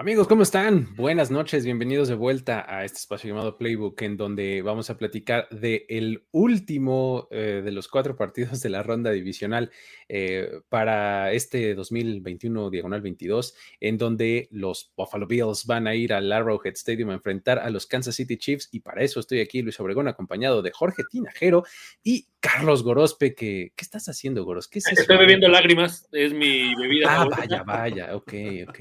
[0.00, 0.94] Amigos, ¿cómo están?
[0.94, 5.48] Buenas noches, bienvenidos de vuelta a este espacio llamado Playbook, en donde vamos a platicar
[5.50, 9.72] de el último eh, de los cuatro partidos de la ronda divisional
[10.08, 16.30] eh, para este 2021 diagonal 22, en donde los Buffalo Bills van a ir al
[16.30, 19.80] Arrowhead Stadium a enfrentar a los Kansas City Chiefs, y para eso estoy aquí, Luis
[19.80, 21.64] Obregón, acompañado de Jorge Tinajero
[22.04, 24.68] y Carlos Gorospe, que, ¿qué estás haciendo, Goros?
[24.68, 27.22] ¿Qué es Estoy bebiendo lágrimas, es mi bebida.
[27.22, 28.32] Ah, vaya, vaya, ok,
[28.68, 28.80] ok.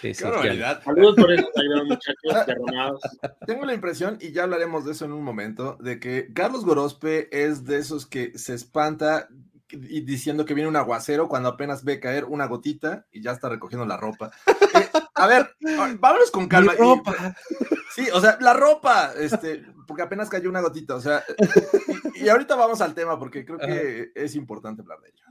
[0.00, 1.48] Sí, sí, Saludos por eso,
[1.86, 3.00] muchachos derramados.
[3.46, 7.28] Tengo la impresión, y ya hablaremos de eso en un momento, de que Carlos Gorospe
[7.32, 9.28] es de esos que se espanta
[9.70, 13.48] y diciendo que viene un aguacero cuando apenas ve caer una gotita y ya está
[13.48, 14.30] recogiendo la ropa.
[14.46, 15.50] Eh, a ver,
[15.98, 16.72] vámonos con calma.
[16.72, 17.34] Mi ropa.
[17.94, 21.24] sí, o sea, la ropa, este, porque apenas cayó una gotita, o sea,
[22.14, 25.24] y, y ahorita vamos al tema porque creo que es importante hablar de ello.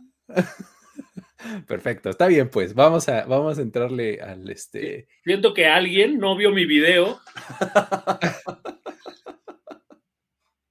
[1.68, 5.08] Perfecto, está bien, pues vamos a, vamos a entrarle al este.
[5.24, 7.20] Siento que alguien no vio mi video.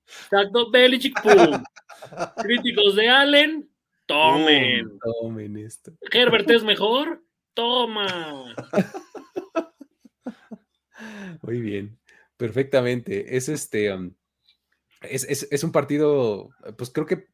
[0.07, 1.63] Exacto, Belichick, pum.
[2.37, 3.71] Críticos de Allen,
[4.07, 4.99] tomen.
[4.99, 5.93] tomen esto.
[6.13, 7.23] Herbert es mejor,
[7.55, 8.55] toma.
[11.43, 11.99] Muy bien,
[12.37, 13.37] perfectamente.
[13.37, 13.93] Es este.
[13.93, 14.15] Um,
[15.03, 17.29] es, es, es un partido, pues creo que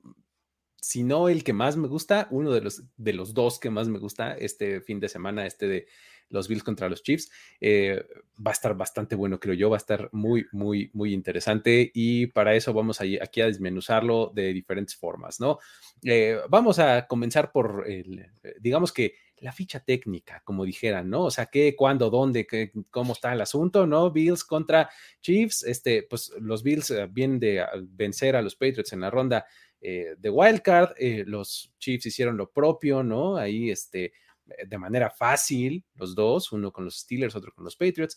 [0.83, 3.87] si no el que más me gusta, uno de los, de los dos que más
[3.87, 5.87] me gusta este fin de semana, este de
[6.29, 8.05] los Bills contra los Chiefs, eh,
[8.45, 12.27] va a estar bastante bueno, creo yo, va a estar muy, muy, muy interesante y
[12.27, 15.61] para eso vamos a, aquí a desmenuzarlo de diferentes formas, ¿no?
[16.03, 18.27] Eh, vamos a comenzar por, el,
[18.59, 21.25] digamos que la ficha técnica, como dijeran, ¿no?
[21.27, 24.11] O sea, qué, cuándo, dónde, qué, cómo está el asunto, ¿no?
[24.11, 29.01] Bills contra Chiefs, este, pues los Bills eh, vienen de vencer a los Patriots en
[29.01, 29.47] la ronda
[29.83, 30.95] eh, de Wildcard.
[30.97, 33.37] Eh, los Chiefs hicieron lo propio, ¿no?
[33.37, 37.77] Ahí, este, eh, de manera fácil, los dos, uno con los Steelers, otro con los
[37.77, 38.17] Patriots,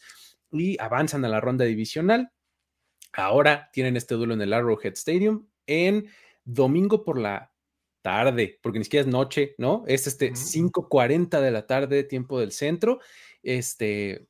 [0.52, 2.32] y avanzan a la ronda divisional.
[3.14, 6.08] Ahora tienen este duelo en el Arrowhead Stadium en
[6.44, 7.52] domingo por la
[8.04, 9.84] tarde, porque ni siquiera es noche, ¿no?
[9.88, 13.00] Es este 5:40 de la tarde, tiempo del centro.
[13.42, 14.28] Este,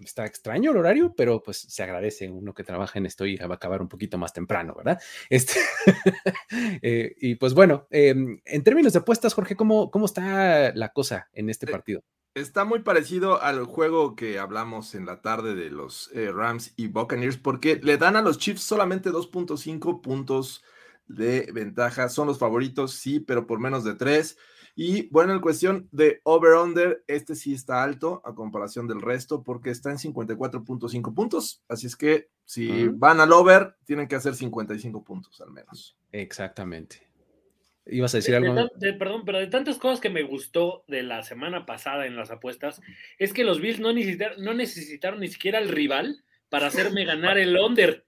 [0.00, 3.46] está extraño el horario, pero pues se agradece uno que trabaja en esto y va
[3.46, 5.00] a acabar un poquito más temprano, ¿verdad?
[5.30, 5.60] Este,
[6.82, 11.28] eh, y pues bueno, em, en términos de apuestas, Jorge, ¿cómo, ¿cómo está la cosa
[11.32, 12.02] en este Eh, partido?
[12.34, 16.86] Está muy parecido al juego que hablamos en la tarde de los eh, Rams y
[16.88, 20.64] Buccaneers, porque le dan a los Chiefs solamente 2.5 puntos
[21.06, 22.08] de ventaja.
[22.08, 24.38] Son los favoritos, sí, pero por menos de 3.
[24.74, 29.70] Y bueno, en cuestión de over-under, este sí está alto a comparación del resto, porque
[29.70, 31.62] está en 54.5 puntos.
[31.68, 35.96] Así es que si van al over, tienen que hacer 55 puntos al menos.
[36.10, 37.06] Exactamente.
[37.84, 38.70] ¿Ibas a decir De- de algo?
[38.76, 42.30] de- perdón, pero de tantas cosas que me gustó de la semana pasada en las
[42.30, 42.80] apuestas,
[43.18, 47.38] es que los Bills no necesitaron, no necesitaron ni siquiera al rival para hacerme ganar
[47.38, 48.06] el under.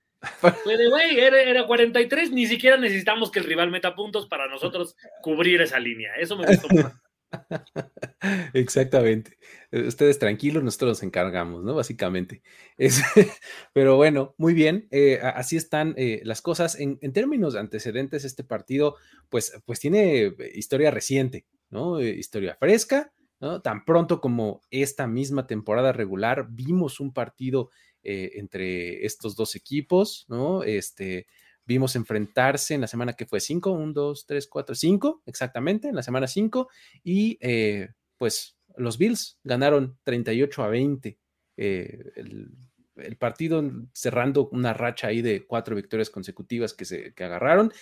[0.65, 5.61] Güey, era, era 43, ni siquiera necesitamos que el rival meta puntos para nosotros cubrir
[5.61, 6.13] esa línea.
[6.19, 6.69] Eso me gustó.
[8.53, 9.39] Exactamente.
[9.73, 11.75] Ustedes tranquilos, nosotros nos encargamos, ¿no?
[11.75, 12.43] Básicamente.
[12.77, 13.03] Es-
[13.73, 14.87] pero bueno, muy bien.
[14.91, 16.79] eh, así están eh, las cosas.
[16.79, 18.97] En, en términos de antecedentes, este partido,
[19.29, 22.01] pues, pues tiene eh, historia reciente, ¿no?
[22.01, 23.61] Historia fresca, ¿no?
[23.63, 27.71] Tan pronto como esta misma temporada regular, vimos un partido
[28.05, 30.63] eh, entre estos dos equipos, ¿no?
[30.63, 31.27] Este.
[31.67, 35.97] Vimos enfrentarse en la semana que fue 5, 1, 2, 3, 4, 5, exactamente, en
[35.97, 36.69] la semana 5,
[37.03, 41.19] y eh, pues los Bills ganaron 38 a 20
[41.57, 42.51] eh, el-
[42.97, 43.63] el partido
[43.93, 47.73] cerrando una racha ahí de cuatro victorias consecutivas que se que agarraron.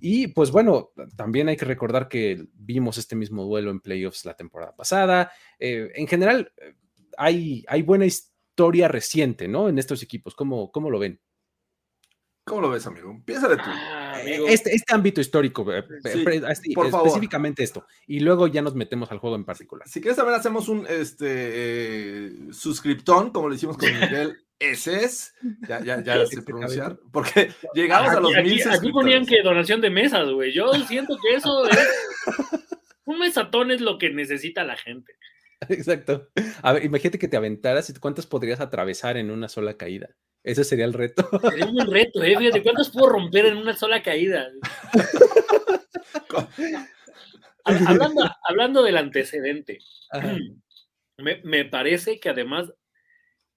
[0.00, 4.34] Y pues bueno, también hay que recordar que vimos este mismo duelo en playoffs la
[4.34, 5.30] temporada pasada.
[5.58, 6.52] Eh, en general,
[7.18, 8.31] hay, hay buena historia
[8.88, 9.68] reciente, ¿no?
[9.68, 10.34] En estos equipos.
[10.34, 11.20] ¿Cómo, cómo lo ven?
[12.44, 13.22] ¿Cómo lo ves, amigo?
[13.24, 13.62] Piénsale tú.
[13.66, 17.86] Ah, eh, este, este, ámbito histórico, eh, específicamente esto.
[18.06, 19.88] Y luego ya nos metemos al juego en particular.
[19.88, 25.34] Si quieres también hacemos un este, eh, suscriptón, como lo hicimos con Miguel ese es,
[25.66, 29.90] ya, ya, ya sé pronunciar, porque llegamos a los mil Aquí ponían que donación de
[29.90, 30.52] mesas, güey.
[30.52, 31.78] Yo siento que eso es.
[33.04, 35.14] Un mesatón es lo que necesita la gente.
[35.68, 36.28] Exacto.
[36.62, 40.10] A ver, imagínate que te aventaras y cuántas podrías atravesar en una sola caída.
[40.42, 41.28] Ese sería el reto.
[41.40, 42.36] Sería un reto, ¿eh?
[42.36, 44.48] Fíjate, ¿cuántos puedo romper en una sola caída?
[47.64, 49.78] hablando, hablando del antecedente,
[51.18, 52.72] me, parece que además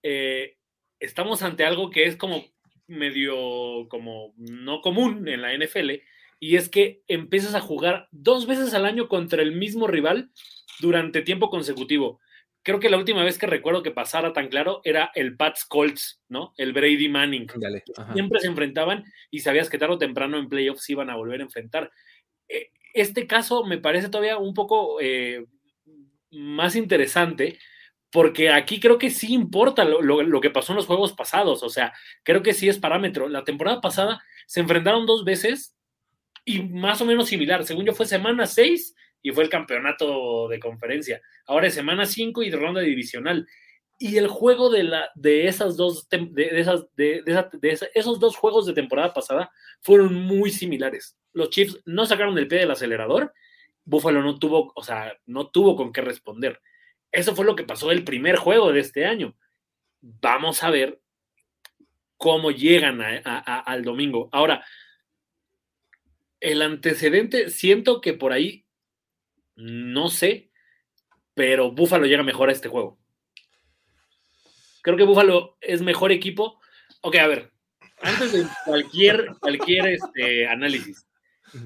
[0.03, 0.57] eh,
[0.99, 2.45] estamos ante algo que es como
[2.87, 5.91] medio, como no común en la NFL,
[6.39, 10.29] y es que empiezas a jugar dos veces al año contra el mismo rival
[10.79, 12.19] durante tiempo consecutivo
[12.65, 16.19] creo que la última vez que recuerdo que pasara tan claro era el Pats Colts,
[16.27, 16.55] ¿no?
[16.57, 17.47] El Brady Manning.
[18.13, 21.43] Siempre se enfrentaban y sabías que tarde o temprano en playoffs iban a volver a
[21.43, 21.91] enfrentar.
[22.49, 25.45] Eh, este caso me parece todavía un poco eh,
[26.31, 27.59] más interesante
[28.09, 31.93] porque aquí creo que sí importa lo, que pasó en los juegos pasados, o sea,
[32.23, 33.29] creo que sí es parámetro.
[33.29, 35.75] La temporada pasada se enfrentaron dos veces
[36.43, 37.63] y más o menos similar.
[37.63, 38.95] Según yo fue semana 6
[39.25, 41.19] y fue el campeonato de conferencia.
[41.47, 43.47] Ahora es semana 5 y ronda divisional.
[43.97, 47.23] Y el juego de, la, de, esas dos, de, esas, de,
[47.95, 49.51] esos dos juegos de temporada pasada
[49.81, 51.17] fueron muy similares.
[51.33, 53.33] Los Chiefs no sacaron el pie del acelerador,
[53.83, 56.61] Buffalo no tuvo, o sea, no tuvo con qué responder.
[57.11, 59.35] Eso fue lo que pasó el primer juego de este año.
[60.01, 61.01] Vamos a ver
[62.17, 64.29] cómo llegan al domingo.
[64.31, 64.63] Ahora,
[66.39, 68.64] el antecedente, siento que por ahí
[69.55, 70.51] no sé,
[71.33, 72.97] pero Búfalo llega mejor a este juego.
[74.81, 76.59] Creo que Búfalo es mejor equipo.
[77.01, 77.51] Ok, a ver,
[78.01, 81.07] antes de cualquier, cualquier este, análisis,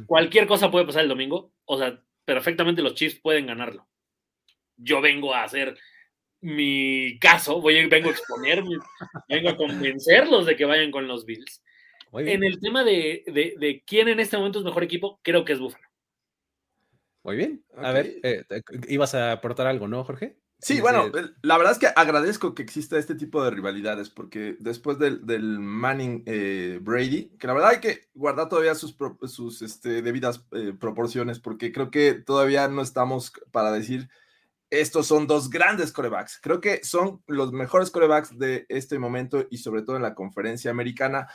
[0.06, 1.54] cualquier cosa puede pasar el domingo.
[1.66, 3.88] O sea, perfectamente los Chiefs pueden ganarlo.
[4.78, 5.78] Yo vengo a hacer
[6.42, 8.64] mi caso, voy, vengo a exponer,
[9.28, 11.62] vengo a convencerlos de que vayan con los Bills.
[12.14, 15.60] En el tema de, de quién en este momento es mejor equipo, creo que es
[15.60, 15.89] Búfalo.
[17.24, 17.64] Muy bien.
[17.76, 18.44] A ver, eh,
[18.88, 20.38] ibas a aportar algo, ¿no, Jorge?
[20.62, 21.10] Sí, bueno,
[21.42, 25.22] la verdad es que agradezco que exista este tipo de rivalidades, porque después del,
[25.60, 28.96] Manning eh, Brady, que la verdad hay que guardar todavía sus,
[29.28, 34.10] sus este, debidas eh, proporciones, porque creo que todavía no estamos para decir
[34.70, 36.40] estos son dos grandes corebacks.
[36.42, 40.72] Creo que son los mejores corebacks de este momento y sobre todo en la conferencia
[40.72, 41.28] americana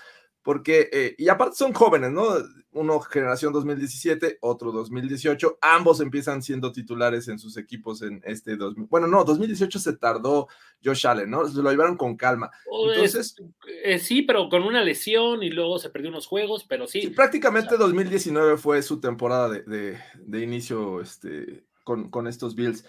[0.45, 2.27] porque, eh, y aparte son jóvenes, ¿no?
[2.73, 8.87] Uno generación 2017, otro 2018, ambos empiezan siendo titulares en sus equipos en este 2000.
[8.91, 10.49] Bueno, no, 2018 se tardó
[10.85, 11.49] Josh Allen, ¿no?
[11.49, 12.51] Se lo llevaron con calma.
[12.71, 13.37] Oh, Entonces,
[13.83, 17.09] eh, sí, pero con una lesión y luego se perdió unos juegos, pero sí.
[17.09, 22.85] prácticamente 2019 fue su temporada de, de, inicio este, con, con estos Bills.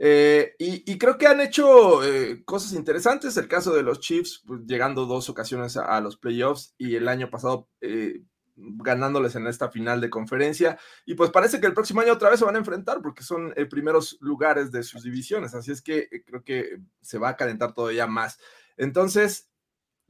[0.00, 3.36] Eh, y, creo que han hecho eh, cosas interesantes.
[3.36, 7.30] El caso de los Chiefs, pues, llegando dos ocasiones a, los playoffs y el año
[7.30, 8.22] pasado eh,
[8.54, 10.78] ganándoles en esta final de conferencia.
[11.04, 13.54] Y pues parece que el próximo año otra vez se van a enfrentar porque son
[13.70, 15.54] primeros lugares de sus divisiones.
[15.54, 18.38] Así es que creo que se va a calentar todavía más.
[18.76, 19.48] Entonces,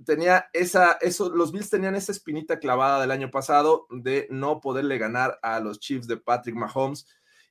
[0.05, 4.99] tenía esa, eso, los Bills tenían esa espinita clavada del año pasado de no poderle
[4.99, 7.07] ganar a los Chiefs de Patrick Mahomes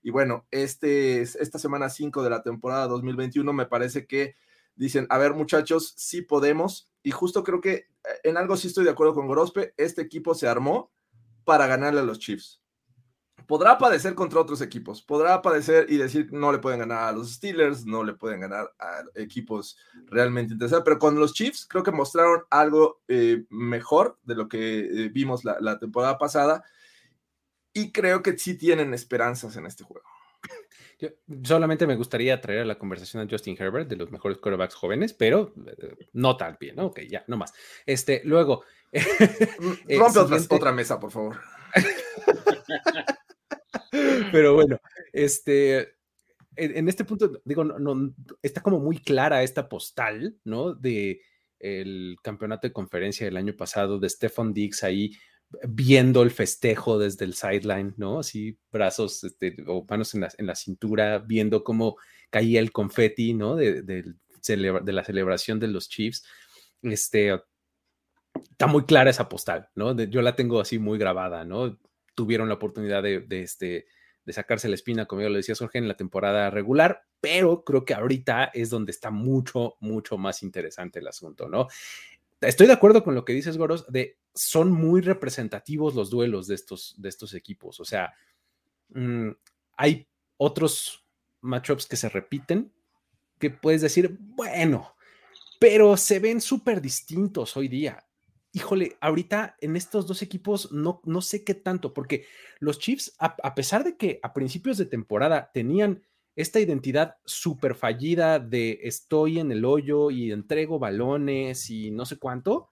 [0.07, 4.37] y bueno, este, esta semana 5 de la temporada 2021 me parece que
[4.73, 6.89] dicen, a ver muchachos, sí podemos.
[7.03, 7.87] Y justo creo que eh,
[8.23, 10.93] en algo sí estoy de acuerdo con Gorospe, este equipo se armó
[11.43, 12.61] para ganarle a los Chiefs.
[13.47, 17.33] Podrá padecer contra otros equipos, podrá padecer y decir no le pueden ganar a los
[17.33, 21.91] Steelers, no le pueden ganar a equipos realmente interesantes, pero con los Chiefs creo que
[21.91, 26.63] mostraron algo eh, mejor de lo que eh, vimos la, la temporada pasada
[27.77, 30.07] y creo que sí tienen esperanzas en este juego.
[31.43, 35.13] solamente me gustaría traer a la conversación a Justin Herbert, de los mejores quarterbacks jóvenes,
[35.13, 36.87] pero eh, no tan bien, ¿no?
[36.87, 37.53] Ok, ya, no más.
[37.85, 38.63] Este, luego.
[39.59, 41.39] Mm, eh, rompe otra, mesa, por favor.
[44.31, 44.79] pero bueno,
[45.11, 45.95] este.
[46.55, 50.73] En, este punto, digo, no, está como muy clara esta postal, ¿no?
[50.73, 51.21] De
[51.59, 55.11] el campeonato de conferencia del año pasado, de Stefan Diggs ahí
[55.67, 58.19] viendo el festejo desde el sideline, ¿no?
[58.19, 61.97] Así, brazos este, o manos en la, cintura, viendo cómo
[62.29, 63.55] caía el confeti, ¿no?
[63.55, 64.03] De, de,
[64.93, 66.23] la celebración de los Chiefs.
[66.81, 67.33] este,
[68.51, 69.95] está muy clara esa postal, ¿no?
[69.95, 71.77] yo la tengo así muy grabada, ¿no?
[72.15, 73.87] Tuvieron la oportunidad de, este,
[74.25, 77.85] de sacarse la espina, como yo lo decía Jorge, en la temporada regular, pero creo
[77.85, 81.67] que ahorita es donde está mucho, mucho más interesante el asunto, ¿no?
[82.41, 86.55] Estoy de acuerdo con lo que dices, Goros, de son muy representativos los duelos de
[86.55, 88.13] estos, de estos equipos, o sea,
[88.89, 89.29] mm,
[89.77, 91.07] hay otros
[91.41, 92.71] matchups que se repiten,
[93.39, 94.95] que puedes decir, bueno,
[95.59, 98.05] pero se ven súper distintos hoy día.
[98.53, 102.25] Híjole, ahorita en estos dos equipos no, no sé qué tanto, porque
[102.59, 106.03] los Chiefs, a, pesar de que a principios de temporada tenían
[106.37, 112.19] esta identidad súper fallida de estoy en el hoyo y entrego balones y no sé
[112.19, 112.69] cuánto,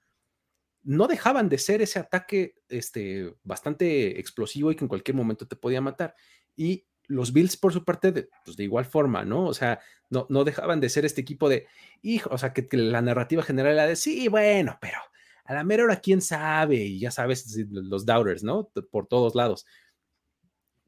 [0.84, 5.56] no dejaban de ser ese ataque este, bastante explosivo y que en cualquier momento te
[5.56, 6.16] podía matar.
[6.56, 9.48] Y los Bills, por su parte, de, pues de igual forma, ¿no?
[9.48, 9.80] O sea,
[10.12, 11.66] no, no dejaban de ser este equipo de,
[12.04, 15.00] hijo, o sea, que, la narrativa general era de, sí, bueno, pero
[15.44, 18.70] a la mera hora, quién sabe, y ya sabes, los doubters, ¿no?
[18.92, 19.66] Por todos lados.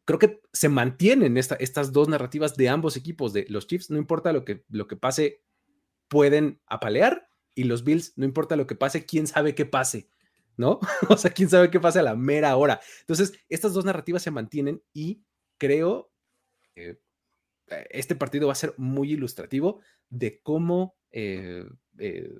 [0.07, 4.31] Creo que se mantienen estas dos narrativas de ambos equipos, de los Chiefs, no importa
[4.31, 5.43] lo que, lo que pase,
[6.07, 10.09] pueden apalear, y los Bills, no importa lo que pase, quién sabe qué pase,
[10.55, 10.79] ¿no?
[11.09, 12.79] o sea, quién sabe qué pase a la mera hora.
[13.01, 15.25] Entonces, estas dos narrativas se mantienen y
[15.57, 16.09] creo
[16.73, 17.01] que
[17.67, 21.65] eh, este partido va a ser muy ilustrativo de cómo, eh,
[21.97, 22.33] eh,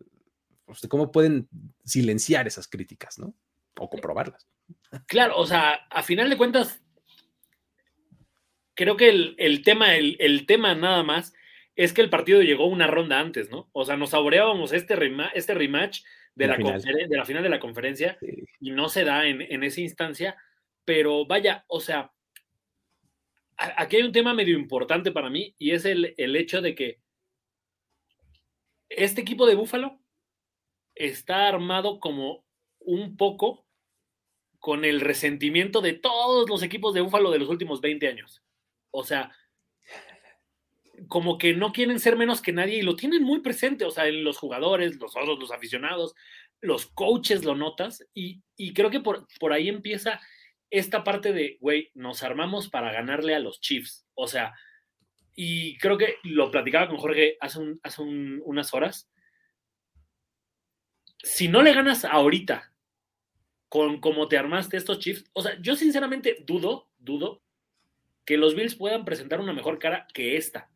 [0.63, 1.49] pues, de cómo pueden
[1.83, 3.35] silenciar esas críticas, ¿no?
[3.77, 4.47] O comprobarlas.
[5.05, 6.81] Claro, o sea, a final de cuentas,
[8.77, 11.33] creo que el, tema, el, tema nada más
[11.75, 13.69] es que el partido llegó una ronda antes, ¿no?
[13.73, 14.95] O sea, nos saboreábamos este,
[15.33, 16.03] este rematch
[16.35, 18.17] de la, de la, final de la conferencia
[18.61, 20.37] y no se da en, en esa instancia,
[20.85, 22.13] pero vaya, o sea,
[23.57, 27.01] aquí hay un tema medio importante para mí y es el, hecho de que
[28.89, 29.99] este equipo de Búfalo
[30.95, 32.45] está armado como
[32.79, 33.65] un poco
[34.59, 38.43] con el resentimiento de todos los equipos de Búfalo de los últimos 20 años.
[38.91, 39.31] O sea,
[41.07, 44.07] como que no quieren ser menos que nadie y lo tienen muy presente, o sea,
[44.07, 46.15] en los jugadores, los otros, los aficionados,
[46.61, 48.41] los coaches lo notas y,
[48.73, 50.19] creo que por, por ahí empieza
[50.69, 54.05] esta parte de, güey, nos armamos para ganarle a los Chiefs.
[54.15, 54.53] O sea,
[55.35, 59.09] y creo que lo platicaba con Jorge hace, hace unas horas.
[61.23, 62.73] Si no le ganas ahorita
[63.69, 67.43] con cómo te armaste estos Chiefs, o sea, yo sinceramente dudo, dudo
[68.27, 70.69] que los Bills puedan presentar una mejor cara que esta.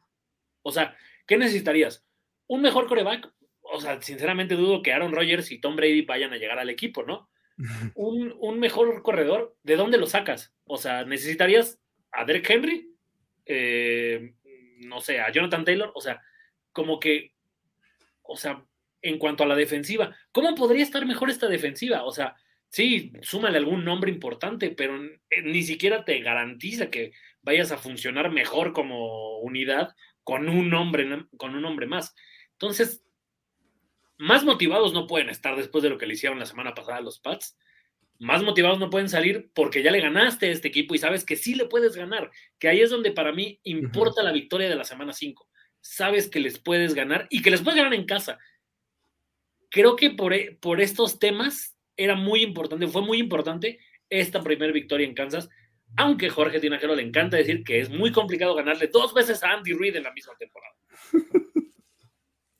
[0.63, 0.95] O sea,
[1.27, 2.07] ¿qué necesitarías?
[2.47, 3.29] ¿Un mejor coreback?
[3.59, 7.03] O sea, sinceramente dudo que Aaron Rodgers y Tom Brady vayan a llegar al equipo,
[7.03, 7.29] ¿no?
[7.95, 10.53] un, mejor corredor, ¿de dónde lo sacas?
[10.63, 11.77] O sea, ¿necesitarías
[12.13, 12.95] a Derek Henry?
[13.45, 14.33] Eh,
[14.77, 16.21] no sé, a Jonathan Taylor, o sea,
[16.71, 17.33] como que,
[18.21, 18.63] o sea,
[19.01, 22.05] en cuanto a la defensiva, ¿cómo podría estar mejor esta defensiva?
[22.05, 22.37] O sea,
[22.69, 24.97] sí, súmale algún nombre importante, pero
[25.43, 27.11] ni siquiera te garantiza que
[27.43, 32.15] vayas a funcionar mejor como unidad con un nombre, con un hombre más.
[32.53, 33.03] Entonces,
[34.17, 37.01] más motivados no pueden estar después de lo que le hicieron la semana pasada a
[37.01, 37.57] los Pats.
[38.19, 41.35] Más motivados no pueden salir porque ya le ganaste a este equipo y sabes que
[41.35, 42.29] sí le puedes ganar.
[42.59, 45.49] Que ahí es donde para mí importa la victoria de la semana 5.
[45.79, 48.37] Sabes que les puedes ganar y que les puedes ganar en casa.
[49.71, 54.71] Creo que por, e, por estos temas era muy importante, fue muy importante esta primera
[54.71, 55.49] victoria en Kansas.
[55.97, 59.73] Aunque Jorge Tinajero le encanta decir que es muy complicado ganarle dos veces a Andy
[59.73, 60.75] Reid en la misma temporada.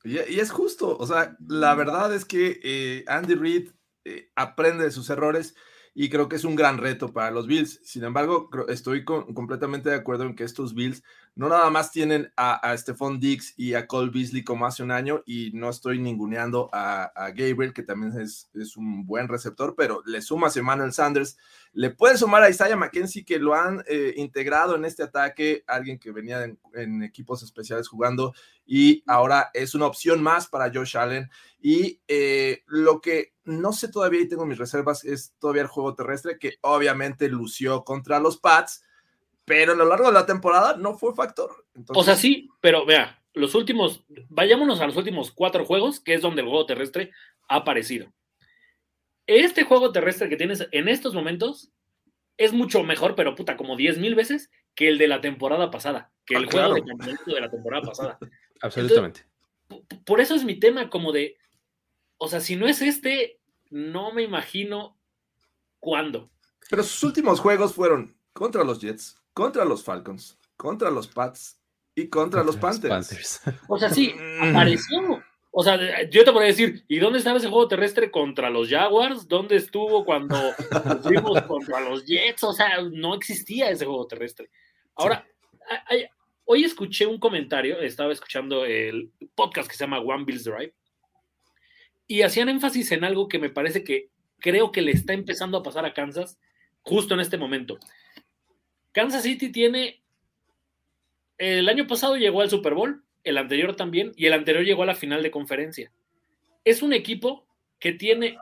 [0.04, 3.70] Y, es justo, o sea, la verdad es que eh, Andy Reid
[4.04, 5.56] eh, aprende de sus errores
[5.94, 7.80] y creo que es un gran reto para los Bills.
[7.84, 11.04] Sin embargo, estoy completamente de acuerdo en que estos Bills
[11.36, 15.24] no nada más tienen a, Stephon Diggs y a Cole Beasley como hace un año
[15.26, 20.56] y no estoy ninguneando a, Gabriel, que también es, un buen receptor, pero le sumas
[20.56, 21.38] a Emmanuel Sanders,
[21.74, 26.00] le puede sumar a Isaiah McKenzie, que lo han eh, integrado en este ataque, alguien
[26.00, 28.34] que venía en, equipos especiales jugando
[28.66, 31.30] y ahora es una opción más para Josh Allen.
[31.60, 35.96] Y eh, lo que no sé todavía y tengo mis reservas es todavía el juego
[35.96, 38.84] terrestre, que obviamente lució contra los Pats,
[39.52, 41.66] pero a lo largo de la temporada no fue factor.
[41.90, 46.22] O sea, sí, pero vea, los últimos, vayámonos a los últimos cuatro juegos, que es
[46.22, 47.12] donde el juego terrestre
[47.50, 48.12] ha aparecido
[49.40, 51.72] este juego terrestre que tienes en estos momentos
[52.38, 56.12] es mucho mejor, pero puta, como 10 mil veces que el de la temporada pasada,
[56.26, 58.20] que el ah, juego de de la temporada pasada.
[58.62, 59.26] Absolutamente.
[60.06, 61.38] por eso es mi tema, como de,
[62.18, 63.40] o sea, si no es este,
[63.70, 64.98] no me imagino
[65.80, 66.32] cuándo.
[66.70, 71.60] Pero sus últimos juegos fueron contra los Jets, contra los Falcons, contra los Pats
[71.96, 73.42] y contra, los Panthers.
[73.68, 75.22] O sea, sí, apareció,
[75.52, 75.78] O sea,
[76.10, 79.28] yo te podría decir, ¿y dónde estaba ese juego terrestre contra los Jaguars?
[79.28, 80.36] ¿Dónde estuvo cuando
[81.04, 82.44] fuimos contra los Jets?
[82.44, 84.50] O sea, no existía ese juego terrestre.
[84.96, 85.28] Ahora,
[86.46, 90.74] hoy escuché un comentario, estaba escuchando el podcast que se llama One Bills Drive,
[92.08, 94.10] y hacían énfasis en algo que me parece que
[94.40, 96.38] creo que le está empezando a pasar a Kansas
[96.82, 97.80] justo en este momento.
[98.92, 100.04] Kansas City tiene,
[101.38, 104.88] el año pasado llegó al Super Bowl, el anterior también, y el anterior llegó a
[104.88, 105.92] la final de conferencia.
[106.64, 107.48] Es un equipo
[107.80, 108.38] que tiene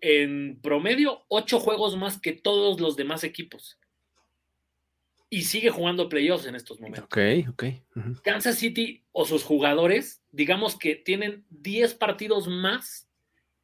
[0.00, 3.78] en promedio ocho juegos más que todos los demás equipos.
[5.30, 7.04] Y sigue jugando playoffs en estos momentos.
[7.04, 7.18] Ok,
[7.48, 7.64] ok.
[8.22, 13.08] Kansas City o sus jugadores, digamos que tienen 10 partidos más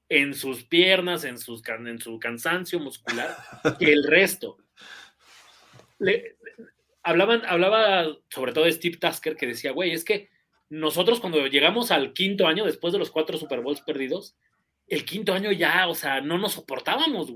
[0.08, 3.36] en sus piernas, en, sus, en su cansancio muscular,
[3.78, 4.58] que el resto.
[6.00, 6.36] Le,
[7.02, 10.28] hablaban, hablaba sobre todo de Steve Tasker que decía, güey, es que
[10.68, 14.36] nosotros cuando llegamos al quinto año, después de los cuatro Super Bowls perdidos,
[14.86, 17.32] el quinto año ya, o sea, no nos soportábamos.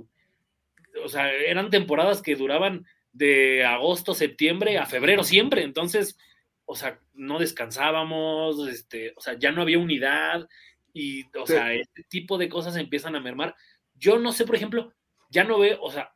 [1.02, 5.62] O sea, eran temporadas que duraban de agosto, septiembre a febrero siempre.
[5.62, 6.18] Entonces,
[6.64, 10.48] o sea, no descansábamos, este, o sea, ya no había unidad
[10.92, 13.54] y, o sea, este tipo de cosas empiezan a mermar.
[13.94, 14.92] Yo no sé, por ejemplo,
[15.28, 16.13] ya no veo, o sea,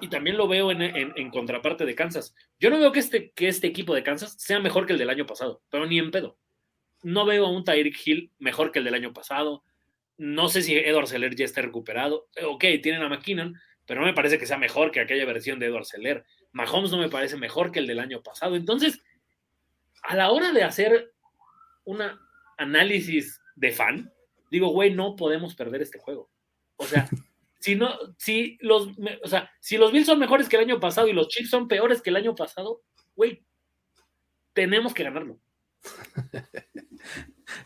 [0.00, 2.34] y también lo veo en, contraparte de Kansas.
[2.58, 5.10] Yo no veo que este, que este equipo de Kansas sea mejor que el del
[5.10, 6.38] año pasado, pero ni en pedo.
[7.02, 9.64] No veo a un Tyreek Hill mejor que el del año pasado.
[10.16, 12.28] No sé si Edward Seller ya está recuperado.
[12.44, 15.66] Ok, tienen a McKinnon, pero no me parece que sea mejor que aquella versión de
[15.66, 16.24] Edward Seller.
[16.52, 18.56] Mahomes no me parece mejor que el del año pasado.
[18.56, 19.00] Entonces,
[20.02, 21.12] a la hora de hacer
[21.84, 22.02] un
[22.58, 24.12] análisis de fan,
[24.50, 26.30] digo, güey, no podemos perder este juego.
[26.76, 27.08] O sea,
[27.60, 27.78] si
[28.16, 28.88] si los,
[29.22, 31.68] o sea, si los Bills son mejores que el año pasado y los Chiefs son
[31.68, 32.82] peores que el año pasado,
[33.14, 33.44] güey,
[34.52, 35.38] tenemos que ganarlo.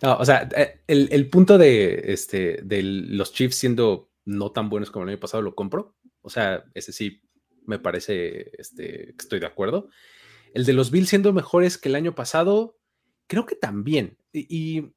[0.00, 5.02] No, o sea, eh, el, punto de, este, los Chiefs siendo no tan buenos como
[5.04, 5.94] el año pasado lo compro.
[6.22, 7.22] O sea, ese sí
[7.66, 9.90] me parece este, que estoy de acuerdo.
[10.54, 12.78] El de los Bills siendo mejores que el año pasado,
[13.26, 14.16] creo que también.
[14.32, 14.94] y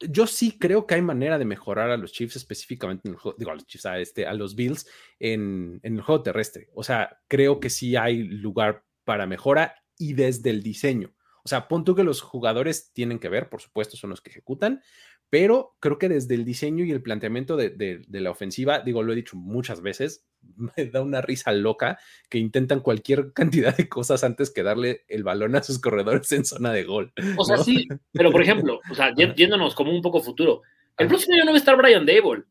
[0.00, 3.54] yo sí creo que hay manera de mejorar a los Chiefs específicamente, en digo, a
[3.54, 4.86] los Chiefs, a, este, a los Bills
[5.18, 6.68] en, en, el juego terrestre.
[6.74, 11.14] O sea, creo que sí hay lugar para mejora y desde el diseño.
[11.44, 14.82] O sea, punto que los jugadores tienen que ver, por supuesto, son los que ejecutan,
[15.30, 19.16] pero creo que desde el diseño y el planteamiento de, la ofensiva, digo, lo he
[19.16, 20.24] dicho muchas veces,
[20.56, 25.24] me da una risa loca que intentan cualquier cantidad de cosas antes que darle el
[25.24, 27.12] balón a sus corredores en zona de gol.
[27.36, 30.62] O sea, sí, pero por ejemplo, o sea, yéndonos como un poco futuro,
[30.98, 32.44] el próximo año no va a estar Brian Dable.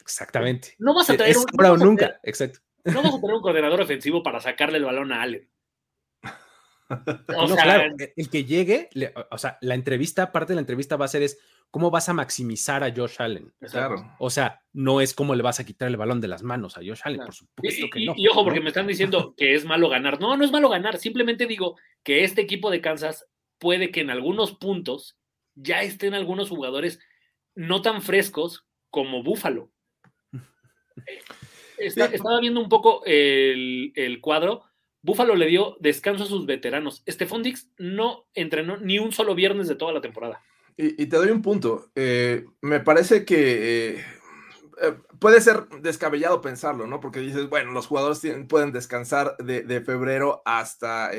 [0.00, 0.74] Exactamente.
[0.78, 2.60] No vas a traer un, no nunca, exacto.
[2.84, 5.48] No vas a tener un coordinador ofensivo para sacarle el balón a Allen.
[6.88, 8.88] No, claro, el que llegue,
[9.30, 11.38] o sea, la entrevista, parte de la entrevista va a ser es
[11.70, 13.52] cómo vas a maximizar a Josh Allen.
[13.60, 14.14] Claro.
[14.18, 16.80] O sea, no es cómo le vas a quitar el balón de las manos a
[16.80, 18.14] Josh Allen, por supuesto que no.
[18.16, 20.20] Y, ojo, porque me están diciendo que es malo ganar.
[20.20, 20.98] No, no es malo ganar.
[20.98, 23.26] Simplemente digo que este equipo de Kansas
[23.58, 25.18] puede que en algunos puntos
[25.54, 27.00] ya estén algunos jugadores
[27.54, 29.72] no tan frescos como Búfalo.
[31.78, 34.65] estaba viendo un poco el, el cuadro
[35.06, 37.04] Buffalo le dio descanso a sus veteranos.
[37.08, 40.42] Stephon Dix no entrenó ni un solo viernes de toda la temporada.
[40.76, 41.92] Y, te doy un punto.
[41.94, 44.04] Eh, me parece que eh,
[44.82, 46.98] eh, puede ser descabellado pensarlo, ¿no?
[46.98, 51.12] Porque dices, bueno, los jugadores pueden descansar de, febrero hasta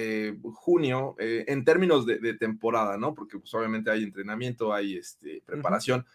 [0.54, 3.16] junio en términos de, temporada, ¿no?
[3.16, 6.06] Porque pues, obviamente hay entrenamiento, hay este, preparación.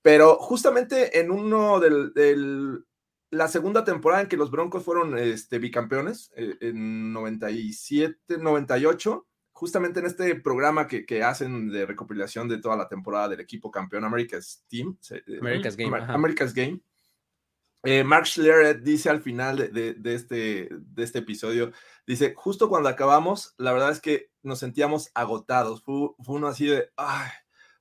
[0.00, 2.84] Pero justamente en uno del
[3.30, 10.00] la segunda temporada en que los Broncos fueron este, bicampeones, eh, en 97, 98, justamente
[10.00, 14.04] en este programa que, que, hacen de recopilación de toda la temporada del equipo campeón
[14.04, 16.80] America's Team, eh, America's Game, America's Game.
[17.82, 21.72] Eh, Mark Schlereth dice al final de, de, este, de este episodio,
[22.06, 26.66] dice, justo cuando acabamos, la verdad es que nos sentíamos agotados, fue, fue uno así
[26.66, 27.30] de, ay,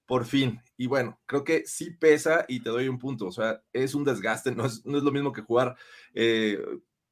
[0.05, 0.61] por fin.
[0.77, 3.27] Y bueno, creo que sí pesa y te doy un punto.
[3.27, 5.75] O sea, es un desgaste, no es, no es lo mismo que jugar
[6.13, 6.59] eh,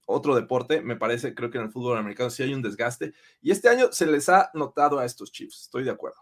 [0.05, 0.81] otro deporte.
[0.81, 3.13] Me parece, creo que en el fútbol americano sí hay un desgaste.
[3.41, 5.63] Y este año se les ha notado a estos Chiefs.
[5.63, 6.19] Estoy de acuerdo.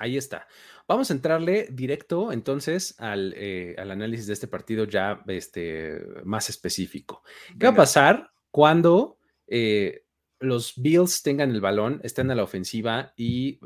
[0.00, 0.48] Ahí está.
[0.88, 7.22] Vamos a entrarle directo entonces al, eh, análisis de este partido ya este, más específico.
[7.58, 10.04] ¿Qué va a pasar cuando eh,
[10.40, 13.60] los Bills tengan el balón, estén a la ofensiva y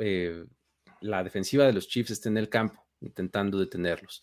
[1.01, 4.23] la defensiva de los Chiefs está en el campo, intentando detenerlos.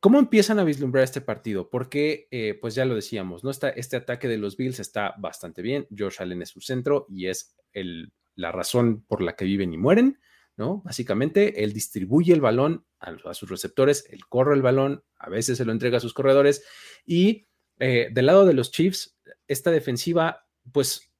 [0.00, 1.70] ¿Cómo empiezan a vislumbrar este partido?
[1.70, 3.50] Porque, eh, pues ya lo decíamos, ¿no?
[3.50, 5.86] Está, este ataque de los Bills está bastante bien.
[5.96, 9.78] Josh Allen es su centro y es el, la razón por la que viven y
[9.78, 10.18] mueren,
[10.56, 10.82] ¿no?
[10.84, 15.64] Básicamente, él distribuye el balón a, sus receptores, él corre el balón, a veces se
[15.64, 16.64] lo entrega a sus corredores
[17.06, 17.46] y
[17.78, 21.12] eh, del lado de los Chiefs, esta defensiva, pues,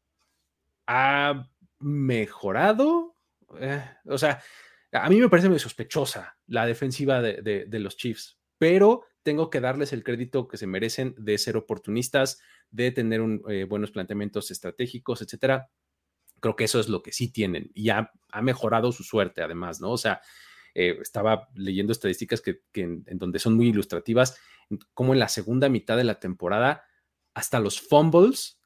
[0.87, 3.12] ha mejorado.
[3.61, 4.43] Eh, o sea,
[4.93, 9.93] a mí me parece muy sospechosa la defensiva de, los Chiefs, pero tengo que darles
[9.93, 15.71] el crédito que se merecen de ser oportunistas, de tener eh, buenos planteamientos estratégicos, etcétera.
[16.41, 18.11] Creo que eso es lo que sí tienen y ha,
[18.43, 19.93] mejorado su suerte, además, ¿no?
[19.93, 20.21] O sea,
[20.75, 24.39] eh, estaba leyendo estadísticas que, en, donde son muy ilustrativas,
[24.95, 26.85] como en la segunda mitad de la temporada,
[27.35, 28.62] hasta los fumbles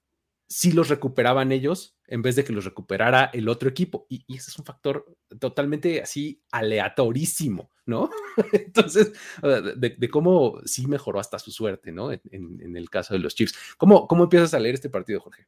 [0.49, 4.07] sí los recuperaban ellos en vez de que los recuperara el otro equipo.
[4.09, 8.11] Y, ese es un factor totalmente así aleatorísimo, ¿no?
[8.53, 12.13] Entonces, de, cómo sí mejoró hasta su suerte, ¿no?
[12.13, 13.57] En, el caso de los Chiefs.
[13.77, 15.47] ¿Cómo, ¿Cómo empiezas a leer este partido, Jorge?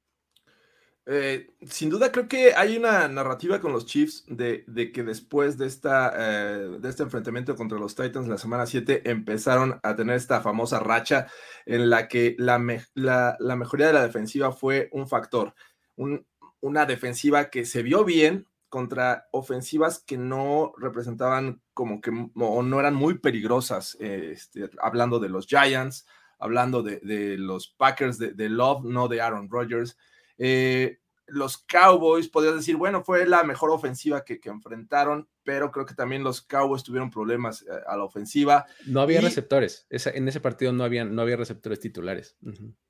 [1.10, 5.56] Eh, sin duda creo que hay una narrativa con los Chiefs de, de que después
[5.56, 10.16] de, esta, eh, de este enfrentamiento contra los Titans la semana 7 empezaron a tener
[10.16, 11.26] esta famosa racha
[11.64, 12.58] en la que la,
[12.92, 15.54] la, mejoría de la defensiva fue un factor,
[15.96, 22.80] una defensiva que se vio bien contra ofensivas que no representaban como que o no
[22.80, 26.06] eran muy peligrosas, este, hablando de los Giants,
[26.38, 29.96] hablando de, de los Packers de, de Love, no de Aaron Rodgers.
[30.38, 35.94] Eh, los Cowboys, podrías decir, bueno, fue la mejor ofensiva que, enfrentaron, pero creo que
[35.94, 38.66] también los Cowboys tuvieron problemas eh, a la ofensiva.
[38.86, 42.36] No había receptores, en ese partido no había, no había receptores titulares.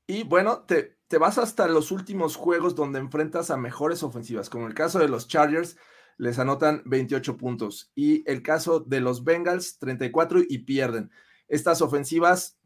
[0.07, 4.67] Y bueno, te, te, vas hasta los últimos juegos donde enfrentas a mejores ofensivas, como
[4.67, 5.77] el caso de los Chargers,
[6.17, 11.11] les anotan 28 puntos, y el caso de los Bengals, 34 y pierden.
[11.49, 12.59] Estas ofensivas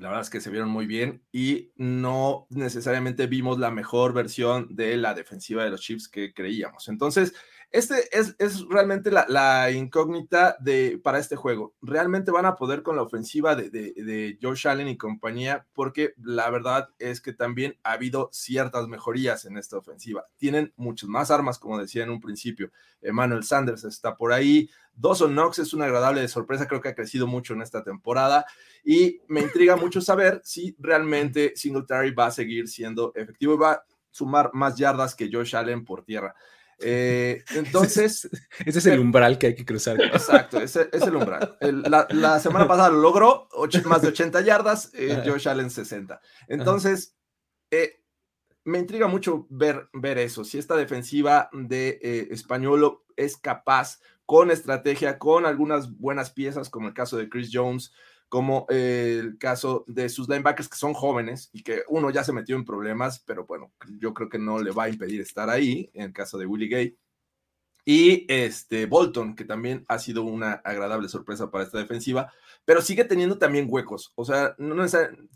[0.00, 4.74] la verdad es que se vieron muy bien y no necesariamente vimos la mejor versión
[4.74, 6.88] de la defensiva de los Chiefs que creíamos.
[6.88, 7.34] Entonces,
[7.70, 8.34] este es,
[8.68, 11.74] realmente la, incógnita de, para este juego.
[11.82, 15.66] ¿Realmente van a poder con la ofensiva de, de, Josh Allen y compañía?
[15.74, 20.26] Porque la verdad es que también ha habido ciertas mejorías en esta ofensiva.
[20.38, 22.70] Tienen muchas más armas, como decía en un principio.
[23.02, 24.70] Emmanuel Sanders está por ahí.
[24.94, 28.46] Dawson Knox es una agradable sorpresa, creo que ha crecido mucho en esta temporada
[28.82, 33.72] y me intriga mucho saber si realmente Singletary va a seguir siendo efectivo y va
[33.72, 36.34] a sumar más yardas que Josh Allen por tierra.
[36.80, 38.28] Eh, entonces.
[38.64, 40.00] Ese es el umbral que hay que cruzar.
[40.00, 41.56] Exacto, ese es el umbral.
[41.60, 43.48] la, semana pasada lo logró,
[43.84, 46.20] más de 80 yardas, eh, Josh Allen 60.
[46.46, 47.16] Entonces,
[47.70, 48.02] eh,
[48.64, 50.44] me intriga mucho ver, ver eso.
[50.44, 56.94] Si esta defensiva de Españolo es capaz, con estrategia, con algunas buenas piezas, como el
[56.94, 57.92] caso de Chris Jones,
[58.28, 62.56] como el caso de sus linebackers que son jóvenes y que uno ya se metió
[62.56, 66.04] en problemas, pero bueno, yo creo que no le va a impedir estar ahí, en
[66.04, 66.98] el caso de Willie Gay.
[67.90, 72.30] Y este Bolton, que también ha sido una agradable sorpresa para esta defensiva,
[72.66, 74.12] pero sigue teniendo también huecos.
[74.14, 74.54] O sea,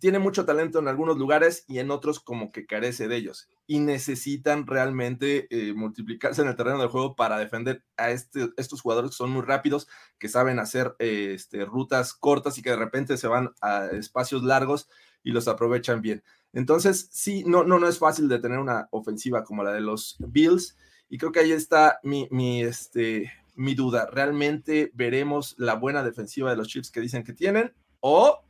[0.01, 3.49] tiene mucho talento en algunos lugares y en otros como que carece de ellos.
[3.67, 8.83] Y necesitan realmente eh, multiplicarse en el terreno del juego para defender a este, estos
[8.83, 9.89] jugadores que son muy rápidos,
[10.19, 14.43] que saben hacer eh, este, rutas cortas y que de repente se van a espacios
[14.43, 14.91] largos
[15.23, 16.23] y los aprovechan bien.
[16.53, 20.17] Entonces, sí, no, no, no es fácil de tener una ofensiva como la de los
[20.19, 20.77] Bills.
[21.13, 24.09] Y creo que ahí está mi, mi, este, mi duda.
[24.11, 27.75] ¿Realmente veremos la buena defensiva de los Chiefs que dicen que tienen?
[28.01, 28.43] ¿O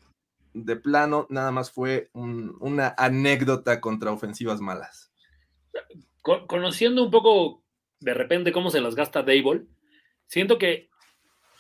[0.55, 5.11] de plano nada más fue una anécdota contra ofensivas malas?
[6.23, 7.65] conociendo un poco
[7.99, 9.67] de repente cómo se las gasta Dable,
[10.29, 10.89] siento que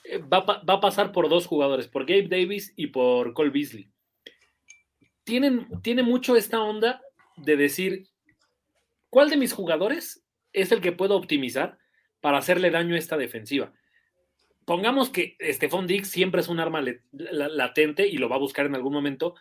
[0.04, 3.90] eh, va, va, a pasar por dos jugadores, por Gabe Davis y por Cole Beasley.
[5.24, 7.02] Tienen, tiene mucho esta onda
[7.38, 8.06] de decir,
[9.10, 11.78] ¿cuál de mis jugadores es el que puedo optimizar
[12.20, 13.72] para hacerle daño a esta defensiva.
[14.64, 18.76] Pongamos que Stephon Diggs siempre es un arma latente y lo va a buscar en
[18.76, 19.34] algún momento,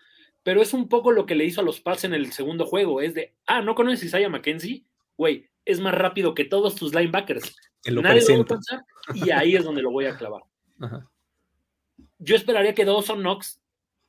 [0.43, 3.01] pero es un poco lo que le hizo a los Pats en el segundo juego.
[3.01, 4.83] Es de, ah, ¿no conoces Isaiah McKenzie?
[5.15, 7.55] Güey, es más rápido que todos tus linebackers.
[7.85, 10.41] Nadie lo va a y ahí es donde lo voy a clavar.
[12.17, 13.61] Yo esperaría que Dawson Knox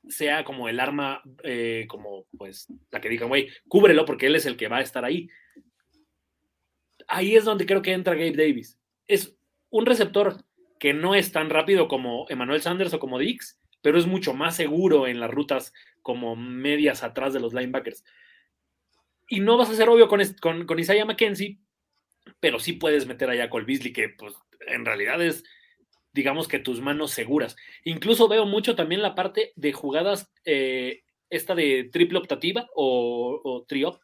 [0.09, 4.47] sea como el arma, eh, como pues la que digan, güey, cúbrelo porque él es
[4.47, 5.29] el que va a estar ahí
[7.12, 8.79] ahí es donde creo que entra Gabe Davis.
[9.07, 9.37] Es
[9.70, 10.42] un receptor
[10.81, 14.57] que no es tan rápido como Emmanuel Sanders o como Dix, pero es mucho más
[14.57, 18.03] seguro en las rutas como medias atrás de los linebackers.
[19.29, 20.20] Y no vas a ser obvio con,
[20.66, 21.59] con, Isaiah McKenzie,
[22.40, 24.35] pero sí puedes meter allá Cole Beasley, que pues
[24.66, 25.44] en realidad es,
[26.12, 27.57] digamos que tus manos seguras.
[27.85, 33.64] Incluso veo mucho también la parte de jugadas, eh, esta de triple optativa o, o
[33.64, 34.01] triop,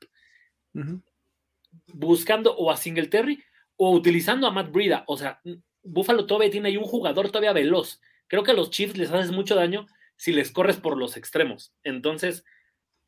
[1.86, 3.42] buscando o a Singletary
[3.76, 5.04] o utilizando a Matt Brida.
[5.06, 5.40] O sea,
[5.82, 8.00] Buffalo todavía tiene ahí un jugador todavía veloz.
[8.26, 9.86] Creo que a los Chiefs les haces mucho daño
[10.16, 11.72] si les corres por los extremos.
[11.82, 12.44] Entonces,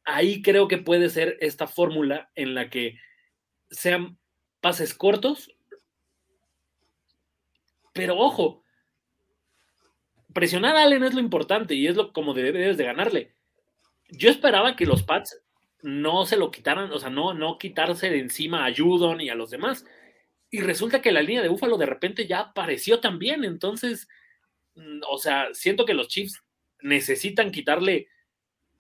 [0.05, 2.99] ahí creo que puede ser esta fórmula en la que
[3.71, 4.19] sean
[4.61, 5.51] pases cortos,
[7.93, 8.63] pero ojo,
[10.33, 13.35] presionar a Allen es lo importante y es lo como debes de ganarle.
[14.09, 15.41] Yo esperaba que los Pats
[15.83, 19.35] no se lo quitaran, o sea, no, no quitarse de encima a Judon y a
[19.35, 19.85] los demás.
[20.51, 23.45] Y resulta que la línea de Búfalo de repente ya apareció también.
[23.45, 24.09] Entonces,
[24.75, 26.43] mm, o sea, siento que los Chiefs
[26.83, 28.09] necesitan quitarle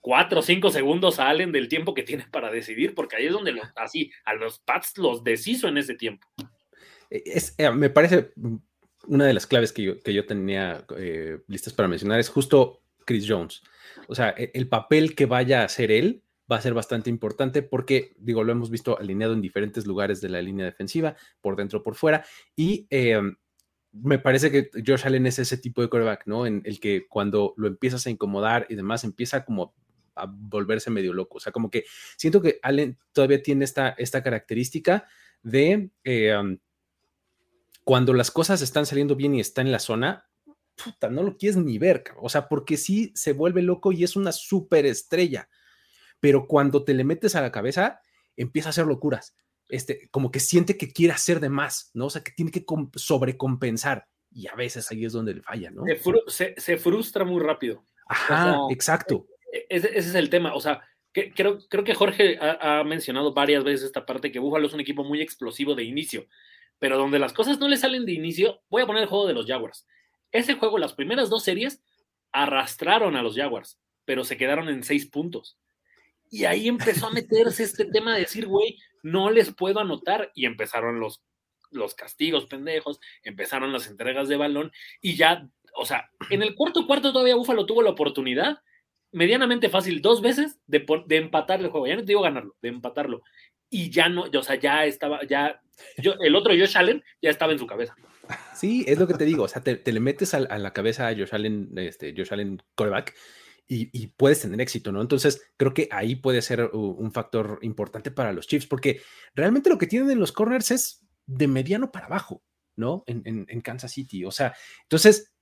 [0.00, 3.32] cuatro o cinco segundos a Allen del tiempo que tiene para decidir, porque ahí es
[3.32, 6.26] donde los, así a los Pats los deshizo en ese tiempo.
[7.10, 8.32] E, es, eh, me parece
[9.06, 12.82] una de las claves que yo, que yo tenía eh, listas para mencionar es justo
[13.04, 13.62] Chris Jones.
[14.08, 17.62] O sea, e, el papel que vaya a hacer él va a ser bastante importante
[17.62, 21.82] porque, digo, lo hemos visto alineado en diferentes lugares de la línea defensiva, por dentro,
[21.82, 22.24] por fuera,
[22.56, 23.36] y em,
[23.92, 26.46] me parece que Josh Allen es ese tipo de quarterback, ¿no?
[26.46, 29.74] En el que cuando lo empiezas a incomodar y demás, empieza como
[30.14, 31.38] a volverse medio loco.
[31.38, 31.84] O sea, como que
[32.16, 35.06] siento que Allen todavía tiene esta, esta característica
[35.42, 36.58] de em,
[37.84, 40.28] cuando las cosas están saliendo bien y está en la zona,
[40.76, 44.16] puta, no lo quieres ni ver, o sea, porque sí se vuelve loco y es
[44.16, 45.48] una superestrella
[46.20, 48.00] pero cuando te le metes a la cabeza,
[48.36, 49.34] empieza a hacer locuras.
[49.68, 52.06] Este, como que siente que quiere hacer de más, ¿no?
[52.06, 52.64] O sea, que tiene que
[52.96, 54.06] sobrecompensar.
[54.32, 55.84] Y a veces ahí es donde le falla, ¿no?
[56.28, 57.84] Se, frustra muy rápido.
[58.06, 59.26] Ajá, exacto.
[59.52, 60.54] E, e, ese, es el tema.
[60.54, 64.66] O sea, que, creo, creo que Jorge ha, mencionado varias veces esta parte que Búfalo
[64.66, 66.26] es un equipo muy explosivo de inicio.
[66.78, 69.34] Pero donde las cosas no le salen de inicio, voy a poner el juego de
[69.34, 69.86] los Jaguars.
[70.32, 71.82] Ese juego, las primeras dos series,
[72.32, 75.58] arrastraron a los Jaguars, pero se quedaron en seis puntos.
[76.30, 80.30] Y ahí empezó a meterse este tema de decir, güey, no les puedo anotar.
[80.34, 81.22] Y empezaron los,
[81.70, 86.86] los castigos pendejos, empezaron las entregas de balón y ya, o sea, en el cuarto
[86.86, 88.58] cuarto todavía Búfalo tuvo la oportunidad
[89.12, 91.86] medianamente fácil dos veces de, de empatar el juego.
[91.86, 93.22] Ya no te digo ganarlo, de empatarlo.
[93.68, 95.60] Y ya no, o sea, ya estaba, ya,
[95.96, 97.94] yo, el otro Josh Allen ya estaba en su cabeza.
[98.54, 101.08] Sí, es lo que te digo, o sea, te, le metes a, a, la cabeza
[101.08, 103.14] a Josh Allen, este, Josh Allen coreback,
[103.72, 105.00] y, puedes tener éxito, ¿no?
[105.00, 109.00] Entonces, creo que ahí puede ser un factor importante para los Chiefs, porque
[109.32, 112.42] realmente lo que tienen en los corners es de mediano para abajo,
[112.74, 113.04] ¿no?
[113.06, 114.24] En, Kansas City.
[114.24, 115.32] O sea, entonces,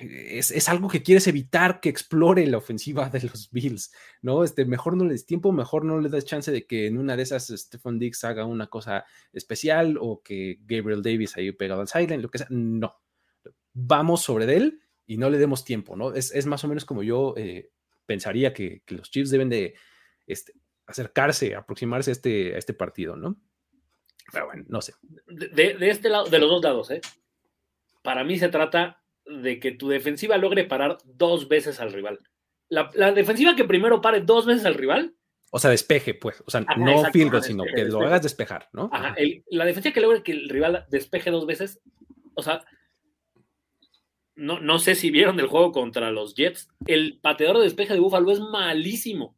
[0.00, 4.42] es, algo que quieres evitar que explore la ofensiva de los Bills, ¿no?
[4.42, 7.22] Este, mejor no le tiempo, mejor no le das chance de que en una de
[7.22, 12.22] esas Stephon Diggs haga una cosa especial o que Gabriel Davis ahí pegado al sideline,
[12.22, 12.48] lo que sea.
[12.50, 12.96] No.
[13.72, 16.14] Vamos sobre él y no le demos tiempo, ¿no?
[16.14, 17.68] Es, más o menos como yo eh,
[18.06, 19.74] pensaría que, los Chiefs deben de
[20.26, 20.54] este,
[20.86, 23.36] acercarse, aproximarse a este, a este partido, ¿no?
[24.32, 24.94] Pero bueno, no sé.
[25.26, 27.02] De, este lado, de los dos lados, ¿eh?
[28.02, 32.18] Para mí se trata de que tu defensiva logre parar dos veces al rival.
[32.70, 35.14] La, defensiva que primero pare dos veces al rival.
[35.50, 36.42] O sea, despeje, pues.
[36.46, 38.88] O sea, no field sino que lo hagas despejar, ¿no?
[38.90, 39.14] Ajá,
[39.50, 41.82] la defensiva que logre que el rival despeje dos veces,
[42.32, 42.64] o sea,
[44.34, 48.00] no, no sé si vieron el juego contra los Jets, el pateador de despeje de
[48.00, 49.36] Búfalo es malísimo.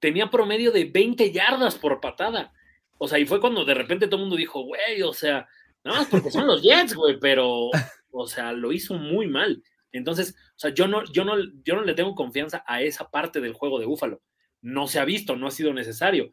[0.00, 2.52] Tenía promedio de 20 yardas por patada.
[2.98, 5.48] O sea, y fue cuando de repente todo el mundo dijo, güey, o sea,
[5.84, 7.70] nada más porque son los Jets, güey, pero,
[8.10, 9.62] o sea, lo hizo muy mal.
[9.92, 13.40] Entonces, o sea, yo no, yo no, yo no le tengo confianza a esa parte
[13.40, 14.20] del juego de Búfalo.
[14.60, 16.30] No se ha visto, no ha sido necesario.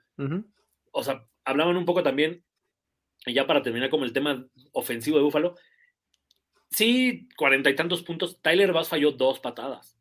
[0.91, 2.43] O sea, hablaban un poco también,
[3.25, 5.55] y ya para terminar como el tema ofensivo de Búfalo,
[6.69, 8.41] sí, cuarenta y tantos puntos.
[8.41, 9.97] Tyler Bass falló dos patadas.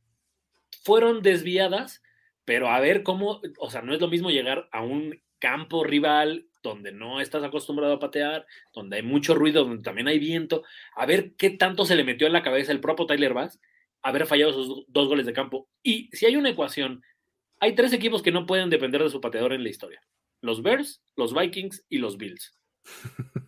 [0.83, 2.03] Fueron desviadas,
[2.45, 6.47] pero a ver cómo, o sea, no es lo mismo llegar a un campo rival
[6.63, 10.65] donde no estás acostumbrado a patear, donde hay mucho ruido, donde también hay viento,
[10.97, 13.61] a ver qué tanto se le metió en la cabeza el propio Tyler Bass,
[14.03, 15.69] haber fallado esos dos goles de campo.
[15.83, 17.03] Y si hay una ecuación,
[17.61, 20.03] hay tres equipos que no pueden depender de su pateador en la historia.
[20.41, 22.57] Los Bears, los Vikings y los Bills.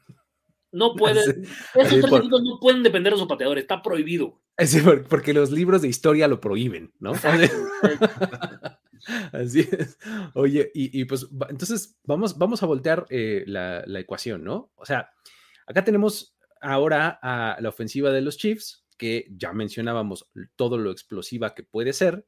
[0.76, 4.42] No pueden, esos tres equipos no pueden depender de su pateador, está prohibido.
[4.58, 7.12] Sí, porque los libros de historia lo prohíben, ¿no?
[9.32, 9.98] Así es.
[10.34, 14.72] Oye, y, pues entonces vamos, vamos a voltear eh, la, ecuación, ¿no?
[14.76, 15.10] O sea,
[15.66, 21.54] acá tenemos ahora a la ofensiva de los Chiefs, que ya mencionábamos todo lo explosiva
[21.54, 22.26] que puede ser,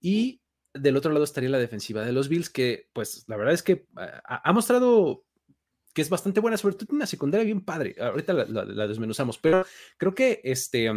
[0.00, 0.40] y
[0.72, 3.86] del otro lado estaría la defensiva de los Bills, que pues la verdad es que
[4.24, 5.24] ha mostrado
[5.94, 7.94] que es bastante buena, sobre todo en una secundaria bien padre.
[7.98, 9.64] Ahorita la, desmenuzamos, pero
[9.96, 10.90] creo que este,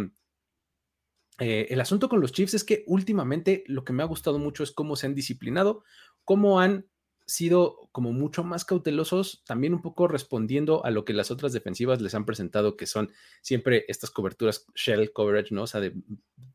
[1.38, 4.64] eh, el asunto con los Chiefs es que últimamente lo que me ha gustado mucho
[4.64, 5.84] es cómo se han disciplinado,
[6.24, 6.86] cómo han
[7.26, 12.00] sido como mucho más cautelosos, también un poco respondiendo a lo que las otras defensivas
[12.00, 15.62] les han presentado, que son siempre estas coberturas shell coverage, ¿no?
[15.62, 15.94] O sea, de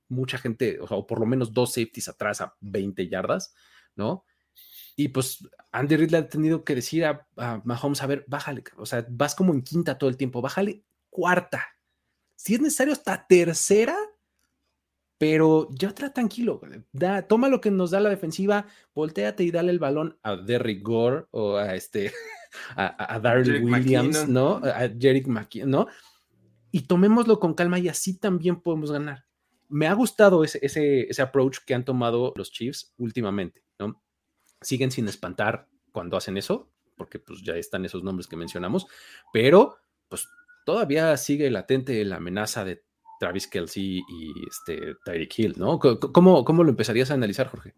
[0.10, 3.54] mucha gente, o, o por lo menos dos safeties atrás a 20 yardas,
[3.96, 4.26] ¿no?
[4.96, 7.26] Y pues Andy Reid le ha tenido que decir a,
[7.64, 11.64] Mahomes, a ver, bájale, o sea, vas como en quinta todo el tiempo, bájale cuarta.
[12.36, 13.98] Si es necesario hasta tercera,
[15.18, 19.72] pero ya está tranquilo, da, toma lo que nos da la defensiva, volteate y dale
[19.72, 22.12] el balón a Derrick Gore o a este,
[22.76, 24.58] a, a Williams, ¿no?
[24.58, 25.88] A Jerick McKinnon, ¿no?
[26.72, 29.26] Y tomémoslo con calma y así también podemos ganar.
[29.70, 33.64] Me ha gustado ese, ese, ese approach que han tomado los Chiefs últimamente.
[34.64, 38.88] Siguen sin espantar cuando hacen eso, porque pues ya están esos nombres que mencionamos,
[39.32, 39.78] pero
[40.10, 40.28] pues
[40.66, 42.84] todavía sigue latente la amenaza de
[43.20, 45.80] Travis Kelsey y este Tyreek Hill, ¿no?
[45.80, 47.74] ¿Cómo, ¿Cómo, lo empezarías a analizar, Jorge?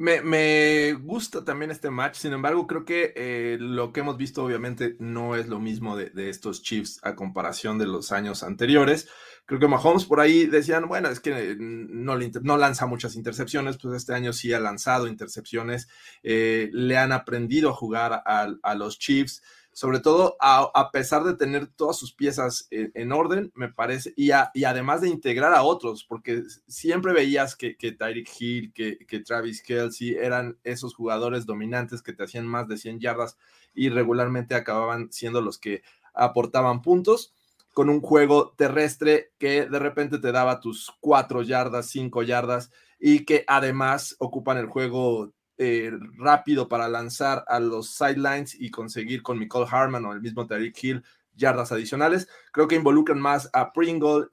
[0.00, 4.94] Me, gusta también este match, sin embargo, creo que eh, lo que hemos visto obviamente
[5.00, 9.08] no es lo mismo de, de, estos Chiefs a comparación de los años anteriores.
[9.48, 13.94] Creo que Mahomes por ahí decían, bueno, es que no, no lanza muchas intercepciones, pues
[13.94, 15.88] este año sí ha lanzado intercepciones,
[16.22, 19.42] eh, le han aprendido a jugar a, los Chiefs,
[19.78, 24.64] sobre todo a, pesar de tener todas sus piezas en, orden, me parece, y, y,
[24.64, 29.62] además de integrar a otros, porque siempre veías que, que Tyreek Hill, que, que Travis
[29.62, 33.38] Kelsey eran esos jugadores dominantes que te hacían más de 100 yardas
[33.72, 37.32] y regularmente acababan siendo los que aportaban puntos
[37.72, 43.24] con un juego terrestre que de repente te daba tus cuatro yardas, cinco yardas y
[43.24, 49.38] que además ocupan el juego eh, rápido para lanzar a los sidelines y conseguir con
[49.38, 52.28] Nicole Harman o el mismo Tariq Hill yardas adicionales.
[52.52, 54.26] Creo que involucran más a Pringle,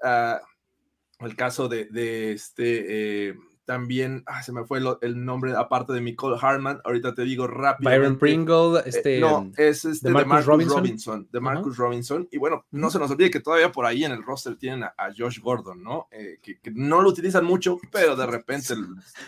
[1.20, 6.01] el caso de, de este eh, también, ah, se me fue el, nombre aparte de
[6.01, 7.89] Nicole Harman, ahorita te digo rápido.
[7.89, 11.28] Byron Pringle, eh, este, no, es este de Marcus, Robinson.
[11.32, 12.28] de Marcus Robinson.
[12.32, 14.93] Y bueno, no se nos olvide que todavía por ahí en el roster tienen a,
[15.17, 16.08] Josh Gordon, ¿no?
[16.12, 18.75] Eh, que, no lo utilizan mucho, pero de repente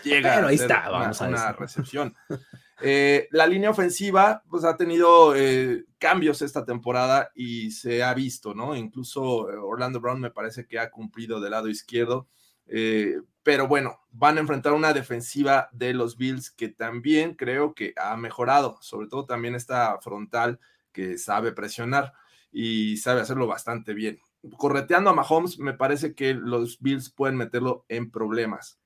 [0.04, 2.14] llega a ahí está, vamos una, recepción.
[2.80, 5.34] Eh, la línea ofensiva pues ha tenido
[5.98, 8.76] cambios esta temporada y se ha visto, ¿no?
[8.76, 12.28] Incluso Orlando Brown me parece que ha cumplido del lado izquierdo.
[12.68, 13.16] Eh,
[13.48, 18.14] pero bueno, van a enfrentar una defensiva de los Bills que también creo que ha
[18.14, 20.60] mejorado, sobre todo también esta frontal
[20.92, 22.12] que sabe presionar
[22.52, 24.18] y sabe hacerlo bastante bien.
[24.58, 28.78] Correteando a Mahomes, me parece que los Bills pueden meterlo en problemas.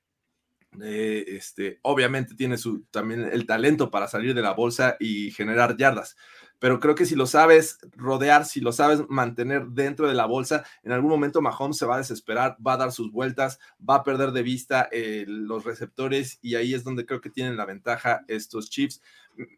[0.81, 5.75] Eh, este, obviamente tiene su, también el talento para salir de la bolsa y generar
[5.75, 6.15] yardas,
[6.59, 10.63] pero creo que si lo sabes rodear, si lo sabes mantener dentro de la bolsa,
[10.83, 14.03] en algún momento Mahomes se va a desesperar, va a dar sus vueltas, va a
[14.03, 18.23] perder de vista eh, los receptores y ahí es donde creo que tienen la ventaja
[18.27, 19.01] estos Chiefs.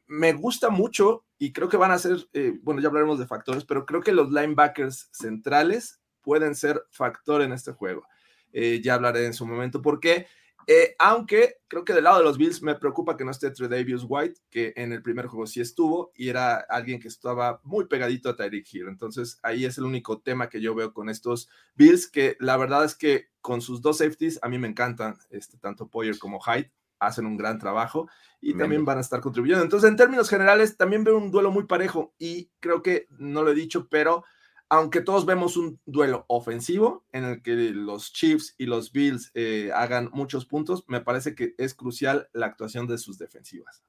[0.08, 3.66] Me gusta mucho y creo que van a ser, eh, bueno, ya hablaremos de factores,
[3.66, 8.08] pero creo que los linebackers centrales pueden ser factor en este juego.
[8.52, 10.28] Eh, ya hablaré en su momento por qué.
[10.68, 14.06] Eh, aunque creo que del lado de los Bills me preocupa que no esté Tredavious
[14.08, 18.30] White, que en el primer juego sí estuvo y era alguien que estaba muy pegadito
[18.30, 18.88] a Tyreek Hill.
[18.88, 22.84] Entonces ahí es el único tema que yo veo con estos Bills, que la verdad
[22.86, 26.72] es que con sus dos safeties a mí me encantan, este, tanto Poyer como Hyde,
[27.00, 28.10] hacen un gran trabajo
[28.42, 29.64] y también van a estar contribuyendo.
[29.64, 33.52] Entonces en términos generales también veo un duelo muy parejo y creo que no lo
[33.52, 34.24] he dicho, pero
[34.70, 39.72] aunque todos vemos un duelo ofensivo en el que los Chiefs y los Bills eh,
[39.74, 43.84] hagan muchos puntos, me parece que es crucial la actuación de sus defensivas.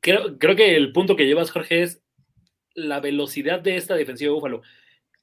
[0.00, 2.02] Creo, creo que el punto que llevas, Jorge, es
[2.74, 4.62] la velocidad de esta defensiva de Búfalo.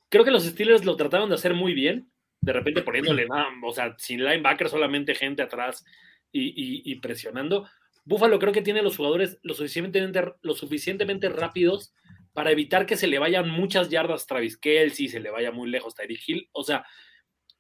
[0.10, 3.28] Creo que los Steelers lo trataron de hacer muy bien, de repente poniéndole,
[3.64, 5.86] o sea, sin linebacker, solamente gente atrás
[6.32, 7.68] y, presionando.
[8.04, 11.94] Búfalo creo que tiene los jugadores lo suficientemente, lo suficientemente rápidos
[12.38, 15.96] para evitar que se le vayan muchas yardas Travis Kelsey, se le vaya muy lejos
[15.96, 16.50] Tyreek Hill.
[16.52, 16.86] O sea,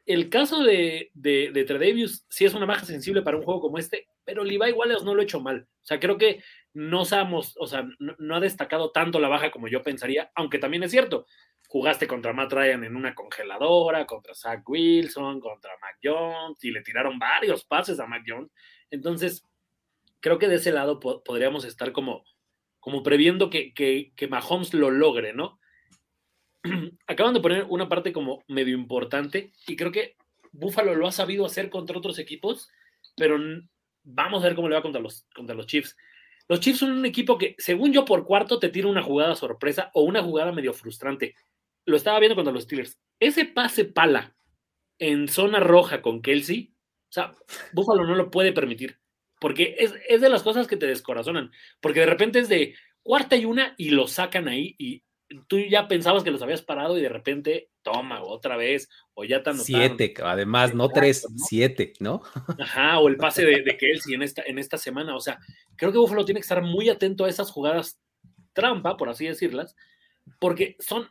[0.05, 4.07] el caso de, de, de sí es una baja sensible para un juego como este,
[4.23, 5.67] pero Levi Wallace no lo ha hecho mal.
[5.81, 6.43] O sea, creo que
[6.75, 10.83] no sabemos, o sea, no, ha destacado tanto la baja como yo pensaría, aunque también
[10.83, 11.25] es cierto.
[11.69, 16.83] Jugaste contra Matt Ryan en una congeladora, contra Zach Wilson, contra Mac Jones, y le
[16.83, 18.51] tiraron varios pases a Mac Jones.
[18.91, 19.43] Entonces,
[20.19, 22.23] creo que de ese lado podríamos estar como,
[22.87, 25.59] como previendo que, que, Mahomes lo logre, ¿no?
[27.05, 30.15] Acaban de poner una parte como medio importante y creo que
[30.53, 32.69] Buffalo lo ha sabido hacer contra otros equipos,
[33.17, 33.37] pero
[34.03, 35.97] vamos a ver cómo le va contra los, contra los Chiefs.
[36.47, 39.91] Los Chiefs son un equipo que, según yo, por cuarto te tira una jugada sorpresa
[39.93, 41.35] o una jugada medio frustrante.
[41.83, 42.97] Lo estaba viendo contra los Steelers.
[43.19, 44.33] Ese pase pala
[44.97, 46.73] en zona roja con Kelsey,
[47.09, 47.35] o sea,
[47.73, 48.97] Buffalo no lo puede permitir.
[49.39, 53.35] Porque es, es, de las cosas que te descorazonan, porque de repente es de cuarta
[53.35, 55.03] y una y lo sacan ahí y
[55.47, 59.37] tú ya pensabas que los habías parado y de repente, toma, otra vez, o ya
[59.37, 59.65] anotaron.
[59.65, 62.21] Siete, además, no tres, siete, ¿no?
[62.59, 65.39] Ajá, o el pase de, de Kelsey en esta, en esta semana, o sea,
[65.75, 67.99] creo que Buffalo tiene que estar muy atento a esas jugadas
[68.53, 69.75] trampa, por así decirlas,
[70.39, 71.09] porque son,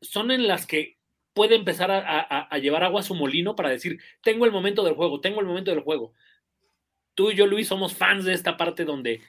[0.00, 0.98] son en las que
[1.32, 5.20] puede empezar a, llevar agua a su molino para decir, tengo el momento del juego,
[5.20, 6.12] tengo el momento del juego.
[7.14, 9.20] Tú y yo, Luis, somos fans de esta parte donde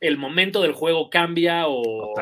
[0.00, 2.14] el momento del juego cambia o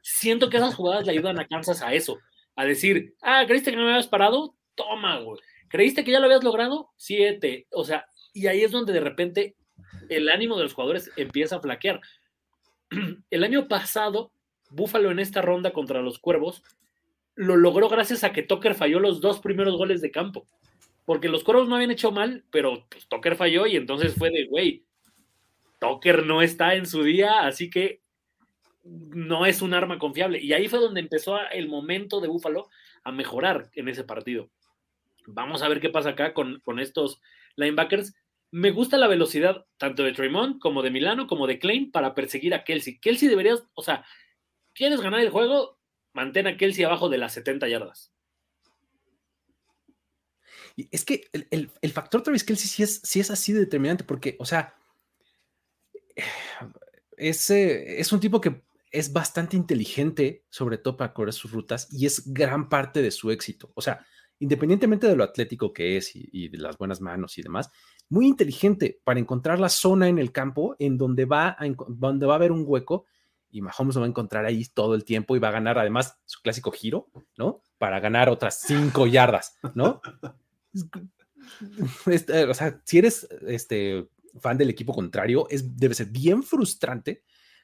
[0.00, 2.18] Siento que esas jugadas le ayudan a Kansas a eso,
[2.54, 4.54] a decir, ah, ¿creíste que no me habías parado?
[4.74, 5.40] Toma, güey.
[5.68, 6.90] ¿Creíste que ya lo habías logrado?
[6.96, 7.66] Siete.
[7.70, 9.56] O sea, y ahí es donde de repente
[10.08, 12.00] el ánimo de los jugadores empieza a flaquear.
[13.30, 14.32] El año pasado,
[14.70, 16.62] Búfalo en esta ronda contra los Cuervos
[17.36, 20.48] lo logró gracias a que Tucker falló los dos primeros goles de campo.
[21.06, 24.46] Porque los Cuervos no habían hecho mal, pero pues, Tucker falló y entonces fue de,
[24.46, 24.84] güey,
[25.80, 28.02] Tucker no está en su día, así que
[28.84, 30.38] no es un arma confiable.
[30.42, 32.68] Y ahí fue donde empezó el momento de Búfalo
[33.04, 34.50] a mejorar en ese partido.
[35.26, 37.22] Vamos a ver qué pasa acá con, con estos
[37.56, 38.14] linebackers
[38.50, 42.54] me gusta la velocidad tanto de Tremont como de Milano como de Klein para perseguir
[42.54, 42.98] a Kelsey.
[43.00, 44.04] Kelsey deberías, o sea,
[44.72, 45.78] ¿quieres ganar el juego?
[46.12, 48.14] Mantén a Kelsey abajo de las 70 yardas.
[50.76, 54.44] Es que el, factor Travis Kelsey sí es, sí es así de determinante porque, o
[54.44, 54.74] sea,
[57.16, 62.06] es, es un tipo que es bastante inteligente, sobre todo para correr sus rutas, y
[62.06, 63.70] es gran parte de su éxito.
[63.74, 64.04] O sea,
[64.38, 67.70] independientemente de lo atlético que es y, de las buenas manos y demás,
[68.08, 72.34] muy inteligente para encontrar la zona en el campo en donde va a, donde va
[72.34, 73.06] a haber un hueco
[73.50, 76.18] y Mahomes lo va a encontrar ahí todo el tiempo y va a ganar además
[76.26, 77.08] su clásico giro,
[77.38, 77.62] ¿no?
[77.78, 80.00] Para ganar otras cinco yardas, ¿no?
[82.06, 84.08] Este, o sea, si eres este,
[84.40, 87.22] fan del equipo contrario, es, debe ser bien frustrante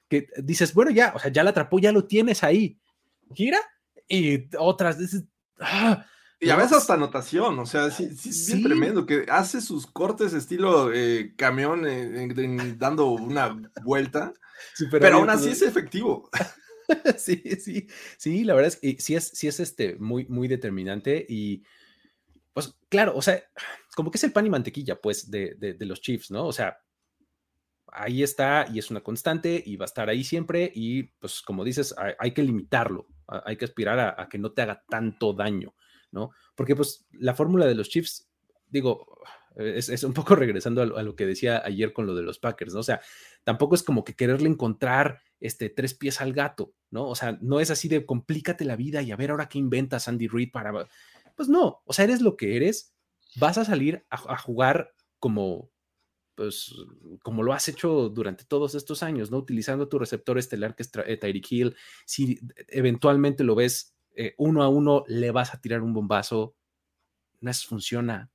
[0.08, 2.78] que dices, bueno, ya, o sea, ya la atrapó, ya lo tienes ahí,
[3.34, 3.58] gira
[4.08, 5.24] y otras, dices,
[5.58, 6.04] ah,
[6.42, 10.92] y a veces hasta anotación, o sea, sí, sí, tremendo, que hace sus cortes estilo
[10.92, 14.32] eh, camión eh, dando una vuelta,
[14.90, 16.28] pero aún así es efectivo.
[17.16, 17.86] sí, sí,
[18.18, 21.62] sí, la verdad es que sí es, sí es este, muy, muy determinante y
[22.52, 23.42] pues claro, o sea,
[23.94, 26.46] como que es el pan y mantequilla, pues, de, de, los Chiefs, ¿no?
[26.46, 26.78] O sea,
[27.86, 31.62] ahí está y es una constante y va a estar ahí siempre y pues como
[31.62, 35.74] dices, hay, que limitarlo, hay que aspirar a, que no te haga tanto daño.
[36.12, 36.30] ¿no?
[36.54, 38.28] Porque pues la fórmula de los Chiefs,
[38.68, 39.06] digo,
[39.56, 42.80] es, un poco regresando a lo, que decía ayer con lo de los Packers, ¿no?
[42.80, 43.00] O sea,
[43.44, 47.08] tampoco es como que quererle encontrar este, tres pies al gato, ¿no?
[47.08, 50.06] O sea, no es así de complícate la vida y a ver ahora qué inventas
[50.06, 50.86] Andy Reid para...
[51.36, 52.94] Pues no, o sea, eres lo que eres,
[53.36, 55.70] vas a salir a, jugar como,
[56.34, 56.74] pues,
[57.22, 59.38] como lo has hecho durante todos estos años, ¿no?
[59.38, 61.76] Utilizando tu receptor estelar que es eh, Tyreek Hill,
[62.06, 66.56] si eventualmente lo ves eh, uno a uno le vas a tirar un bombazo.
[67.40, 68.30] No es, funciona.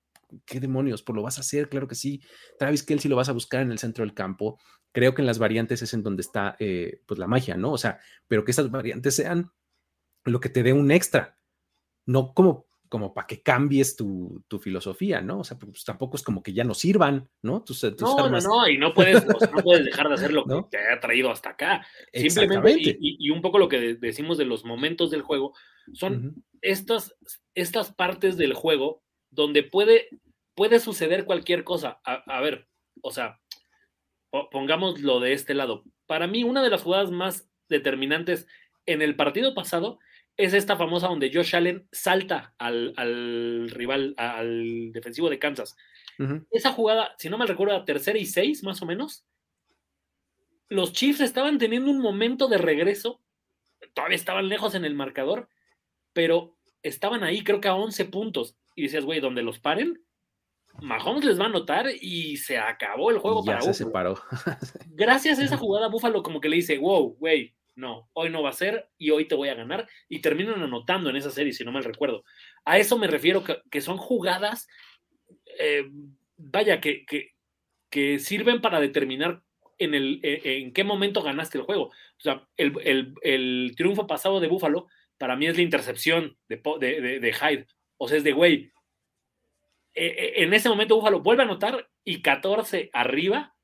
[0.45, 1.03] ¿Qué demonios?
[1.03, 2.21] Pues lo vas a hacer, claro que sí.
[2.59, 4.59] Travis Kelsey lo vas a buscar en el centro del campo.
[4.91, 7.71] Creo que en las variantes es en donde está eh, pues la magia, ¿no?
[7.71, 9.51] O sea, pero que esas variantes sean
[10.25, 11.37] lo que te dé un extra.
[12.05, 15.39] No como como para que cambies tu, filosofía, ¿no?
[15.39, 17.63] O sea, pues tampoco es como que ya no sirvan, ¿no?
[17.99, 20.99] no, no, no, y no puedes, no puedes dejar de hacer lo que te ha
[20.99, 21.85] traído hasta acá.
[22.13, 25.53] Simplemente, y, un poco lo que decimos de los momentos del juego,
[25.93, 27.15] son estas,
[27.55, 30.09] estas partes del juego donde puede,
[30.55, 31.99] puede suceder cualquier cosa.
[32.05, 32.67] A, a ver,
[33.01, 33.39] o sea,
[34.51, 35.83] pongamos lo de este lado.
[36.05, 38.47] Para mí, una de las jugadas más determinantes
[38.85, 39.99] en el partido pasado
[40.37, 45.75] es esta famosa donde Josh Allen salta al, rival, al defensivo de Kansas.
[46.49, 49.25] Esa jugada, si no me recuerdo, a tercera y seis, más o menos.
[50.69, 53.21] Los Chiefs estaban teniendo un momento de regreso.
[53.93, 55.49] Todavía estaban lejos en el marcador,
[56.13, 58.57] pero estaban ahí, creo que a 11 puntos.
[58.75, 60.03] Y decías, güey, donde los paren,
[60.81, 64.19] Mahomes les va a notar y se acabó el juego ya se separó.
[64.89, 68.49] Gracias a esa jugada, Búfalo como que le dice, wow, güey, no, hoy no va
[68.49, 69.87] a ser y hoy te voy a ganar.
[70.09, 72.23] Y terminan anotando en esa serie, si no mal recuerdo.
[72.65, 74.67] A eso me refiero, que, son jugadas,
[75.59, 75.87] eh,
[76.35, 77.05] vaya, que,
[77.89, 79.41] que, sirven para determinar
[79.77, 81.85] en, el, eh, en qué momento ganaste el juego.
[81.85, 84.87] O sea, el, triunfo pasado de Búfalo,
[85.19, 87.67] para mí es la intercepción de, de, Hyde.
[87.97, 88.71] O sea, es de, güey,
[89.93, 93.55] eh, en ese momento Búfalo vuelve a anotar y 14 arriba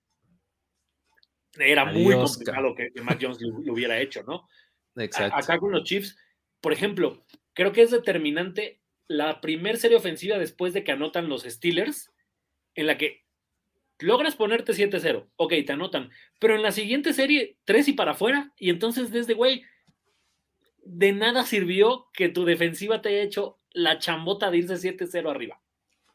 [1.58, 4.47] era muy complicado que, Mac Jones lo, hubiera hecho, ¿no?
[4.95, 5.36] Exacto.
[5.36, 6.18] acá con los Chiefs,
[6.62, 11.43] por ejemplo, creo que es determinante la primer serie ofensiva después de que anotan los
[11.43, 12.12] Steelers,
[12.76, 13.24] en la que
[13.99, 18.54] logras ponerte 7-0, ok, te anotan, pero en la siguiente serie, 3 y para afuera,
[18.58, 19.64] y entonces desde, güey,
[20.84, 25.62] de nada sirvió que tu defensiva te haya hecho la chambota de irse 7-0 arriba.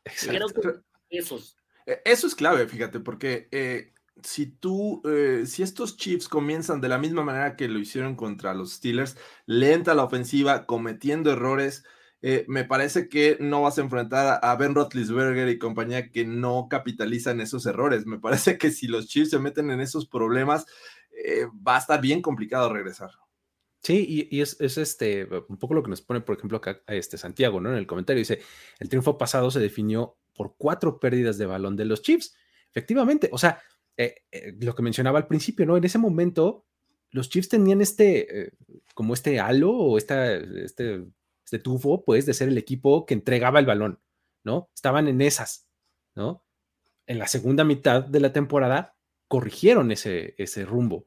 [0.05, 0.82] Exacto.
[1.09, 1.39] eso
[1.86, 3.93] e, Eso es clave, fíjate, porque eh,
[4.23, 8.55] si tú, eh, si estos Chiefs comienzan de la misma manera que lo hicieron contra
[8.55, 9.16] los Steelers,
[9.47, 11.85] lenta la ofensiva, cometiendo errores,
[12.21, 16.66] eh, me parece que no vas a enfrentar a Ben Roethlisberger y compañía que no
[16.69, 18.07] capitalizan esos errores.
[18.07, 20.66] Me parece que si los Chiefs se meten en esos problemas,
[21.12, 23.11] eh, va a estar bien complicado regresar.
[23.83, 27.61] Sí, y, es, este un poco lo que nos pone, por ejemplo, acá este Santiago,
[27.61, 27.71] ¿no?
[27.71, 28.41] En el comentario dice:
[28.81, 32.35] el triunfo pasado se definió por cuatro pérdidas de balón de los Chiefs.
[32.71, 33.62] Efectivamente, o sea,
[33.99, 35.76] eh, lo que mencionaba al principio, ¿no?
[35.76, 36.64] En ese momento,
[37.11, 38.53] los Chiefs tenían este,
[38.94, 41.05] como este halo o esta, este
[41.49, 44.01] este tufo, pues, de ser el equipo que entregaba el balón,
[44.44, 44.70] ¿no?
[44.74, 45.66] Estaban en esas,
[46.14, 46.44] ¿no?
[47.07, 48.96] En la segunda mitad de la temporada
[49.28, 51.07] corrigieron ese, ese rumbo.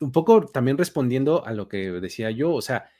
[0.00, 2.90] Un poco también respondiendo a lo que decía yo, o sea,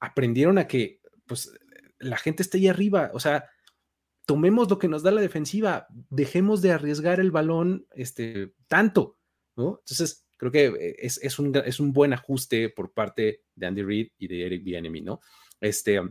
[0.00, 1.50] aprendieron a que, pues,
[1.98, 3.48] la gente esté ahí arriba, o sea,
[4.28, 9.16] tomemos lo que nos da la defensiva, dejemos de arriesgar el balón este, tanto,
[9.56, 9.78] ¿no?
[9.78, 14.28] Entonces, creo que es, un, es un buen ajuste por parte de Andy Reid y
[14.28, 15.22] de Eric Bieniemy, ¿no?
[15.62, 16.02] Este,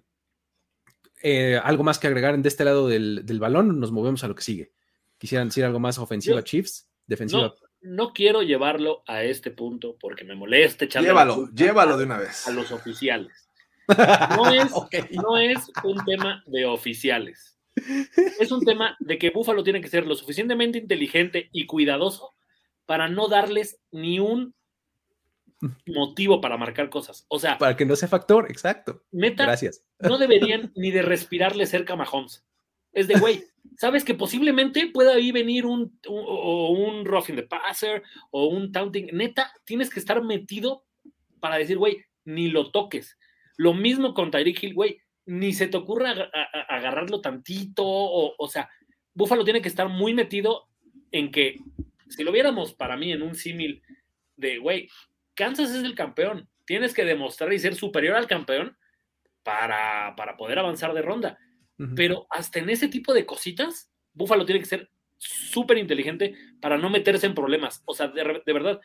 [1.22, 4.42] eh, algo más que agregar de este lado del, balón, nos movemos a lo que
[4.42, 4.72] sigue.
[5.20, 7.54] Quisieran decir algo más ofensiva Chiefs, defensiva.
[7.82, 12.48] No, quiero llevarlo a este punto porque me molesta Llévalo, llévalo de una vez.
[12.48, 13.48] A los oficiales.
[14.36, 14.72] No es,
[15.12, 17.57] no es un tema de oficiales.
[18.40, 22.34] Es un tema de que Buffalo tiene que ser lo suficientemente inteligente y cuidadoso
[22.86, 24.56] para no darles ni un
[25.86, 27.26] motivo para marcar cosas.
[27.30, 29.04] O sea, para que no sea factor, exacto.
[29.12, 29.84] Gracias.
[30.00, 32.46] No deberían ni de respirarle cerca a Mahomes.
[32.94, 33.44] Es de, güey,
[33.78, 38.72] sabes que posiblemente pueda ahí venir un, un, o un roughing the passer o un
[38.72, 39.10] taunting.
[39.14, 40.86] Neta, tienes que estar metido
[41.40, 43.18] para decir, güey, ni lo toques.
[43.58, 46.32] Lo mismo con Tyreek Hill, güey, ni se te ocurra
[46.68, 47.84] agarrarlo tantito.
[47.86, 48.70] O, o sea,
[49.14, 50.68] Buffalo tiene que estar muy metido
[51.12, 51.60] en que,
[52.10, 53.84] si lo viéramos para mí en un símil
[54.36, 54.90] de, güey,
[55.36, 56.50] Kansas es el campeón.
[56.66, 58.78] Tienes que demostrar y ser superior al campeón
[59.44, 61.38] para, para poder avanzar de ronda.
[61.96, 66.90] Pero hasta en ese tipo de cositas, Buffalo tiene que ser súper inteligente para no
[66.90, 67.84] meterse en problemas.
[67.86, 68.82] O sea, de, verdad,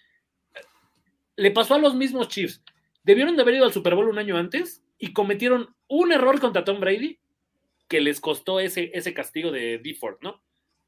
[1.36, 2.62] le pasó a los mismos Chiefs.
[3.02, 6.62] Debieron de haber ido al Super Bowl un año antes y cometieron un error contra
[6.62, 7.18] Tom Brady
[7.88, 10.40] que les costó ese, ese castigo de Deford, ¿no?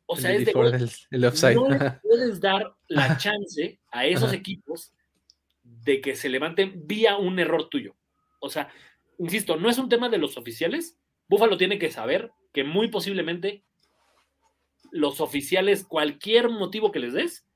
[0.06, 4.92] O sea, es de, no puedes dar la chance a esos equipos
[5.64, 7.96] de que se levanten vía un error tuyo.
[8.38, 8.68] O sea,
[9.18, 10.96] insisto, no es un tema de los oficiales.
[11.26, 13.64] Búfalo tiene que saber que muy posiblemente
[14.92, 17.48] los oficiales, cualquier motivo que les des,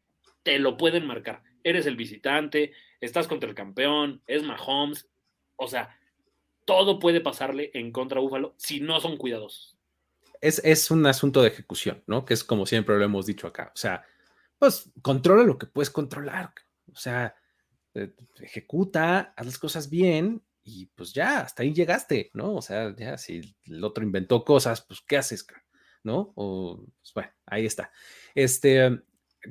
[0.43, 1.45] te lo pueden marcar.
[1.63, 5.09] Eres el visitante, estás contra el campeón, es Mahomes.
[5.55, 5.98] O sea,
[6.69, 9.79] todo puede pasarle en contra Búfalo si no son cuidadosos.
[10.39, 12.27] Es, es, un asunto de ejecución, ¿no?
[12.27, 13.73] Que es como siempre lo hemos dicho acá.
[13.75, 14.05] O sea,
[14.59, 16.53] pues controla lo que puedes controlar.
[16.93, 17.35] O sea,
[17.95, 18.13] eh,
[18.43, 22.57] ejecuta, haz las cosas bien y pues ya, hasta ahí llegaste, ¿no?
[22.57, 25.47] O sea, ya si el otro inventó cosas, pues ¿qué haces?
[26.05, 26.35] ¿No?
[26.37, 27.91] O, pues, bueno, ahí está.
[28.35, 29.01] Este,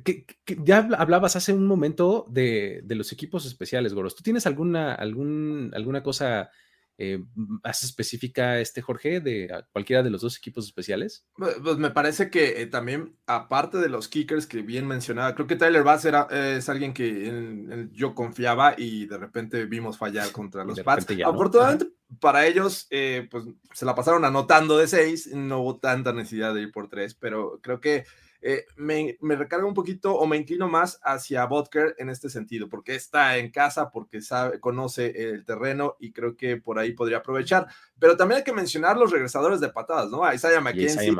[0.04, 0.24] que,
[0.62, 4.14] ya hablabas hace un momento de, de, los equipos especiales, Goros.
[4.14, 6.52] ¿Tú tienes alguna, alguna cosa
[6.98, 11.24] eh, más específica este Jorge de cualquiera de los dos equipos especiales?
[11.36, 15.56] Pues me parece que eh, también, aparte de los kickers que bien mencionaba, creo que
[15.56, 20.80] Tyler Bass era, es alguien que yo confiaba y de repente vimos fallar contra los
[20.80, 21.06] Pats.
[21.24, 26.54] Afortunadamente para ellos, eh, pues se la pasaron anotando de seis, no hubo tanta necesidad
[26.54, 28.04] de ir por tres, pero creo que
[28.40, 32.68] eh, me, me, recarga un poquito o me inclino más hacia Butker en este sentido,
[32.68, 37.18] porque está en casa, porque sabe, conoce el terreno y creo que por ahí podría
[37.18, 37.66] aprovechar.
[37.98, 40.24] Pero también hay que mencionar los regresadores de patadas, ¿no?
[40.24, 41.12] A Isaiah McKenzie,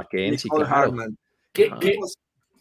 [1.52, 1.72] Que,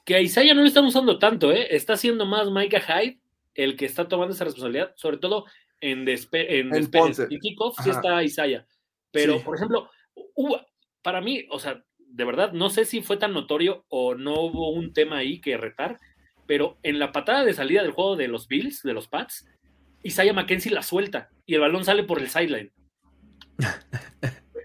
[0.05, 1.75] que, a Isaiah no le están usando tanto, ¿eh?
[1.75, 3.19] Está siendo más Micah Hyde
[3.53, 5.45] el que está tomando esa responsabilidad, sobre todo
[5.81, 6.71] en, despe en,
[7.29, 8.65] y kickoff sí está Isaiah.
[9.11, 9.89] Pero, por ejemplo,
[11.01, 11.83] para mí, o sea,
[12.17, 15.55] de verdad, no sé si fue tan notorio o no hubo un tema ahí que
[15.55, 15.99] retar,
[16.47, 19.47] pero en la patada de salida del juego de los Bills, de los Pats,
[20.01, 22.73] Isaiah McKenzie la suelta y el balón sale por el sideline.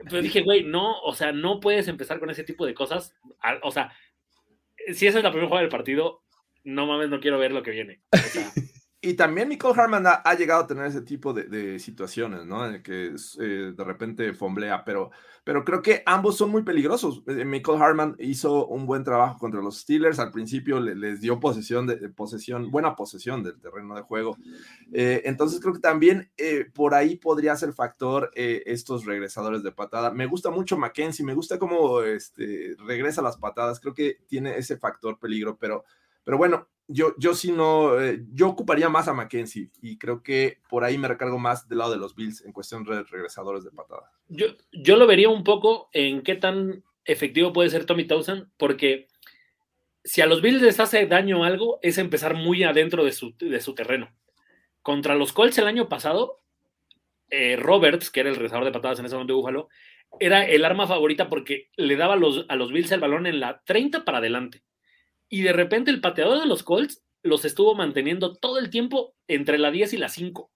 [0.09, 3.15] Pero dije, güey, no, o sea, no puedes empezar con ese tipo de cosas.
[3.63, 3.93] O sea,
[4.95, 6.23] si esa es la primera jugada del partido,
[6.65, 8.01] no mames, no quiero ver lo que viene.
[9.05, 12.65] Y también Nicole Harman ha, llegado a tener ese tipo de, situaciones, ¿no?
[12.65, 15.11] En el que eh, de repente fomblea, pero,
[15.43, 17.25] pero creo que ambos son muy peligrosos.
[17.27, 20.21] Nicole eh, Harman hizo un buen trabajo contra los Steelers.
[20.21, 24.37] Al principio les dio posesión, de, posesión, buena posesión del terreno de juego.
[24.93, 26.31] Eh, entonces creo que también
[26.73, 30.13] por ahí podría ser factor estos regresadores de patada.
[30.13, 33.81] Me gusta mucho Mackenzie, me gusta cómo este, regresa las patadas.
[33.81, 35.83] Creo que tiene ese factor peligro, pero,
[36.25, 40.59] pero bueno, yo, yo sí no, eh, yo ocuparía más a Mackenzie y creo que
[40.68, 43.70] por ahí me recargo más del lado de los Bills en cuestión de regresadores de
[43.70, 44.11] patada.
[44.29, 49.09] Yo, yo lo vería un poco en qué tan efectivo puede ser Tommy Townsend, porque
[50.05, 53.61] si a los Bills les hace daño algo, es empezar muy adentro de su, de
[53.61, 54.14] su terreno.
[54.83, 56.41] Contra los Colts el año pasado,
[57.31, 59.68] eh, Roberts, que era el regresador de patadas en ese momento de Búfalo,
[60.20, 63.62] era el arma favorita porque le daba los, a los Bills el balón en la
[63.64, 64.62] 30 para adelante
[65.33, 69.57] y de repente el pateador de los Colts los estuvo manteniendo todo el tiempo entre
[69.57, 70.51] la 10 y la 5.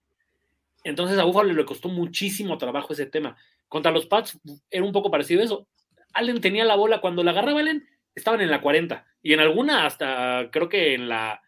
[0.83, 3.35] Entonces a Buffalo le costó muchísimo trabajo ese tema.
[3.67, 5.67] Contra los Pats era un poco parecido a eso.
[6.13, 9.87] Allen tenía la bola, cuando la agarraba Allen, estaban en la 40 y en alguna
[9.87, 11.41] hasta creo que en la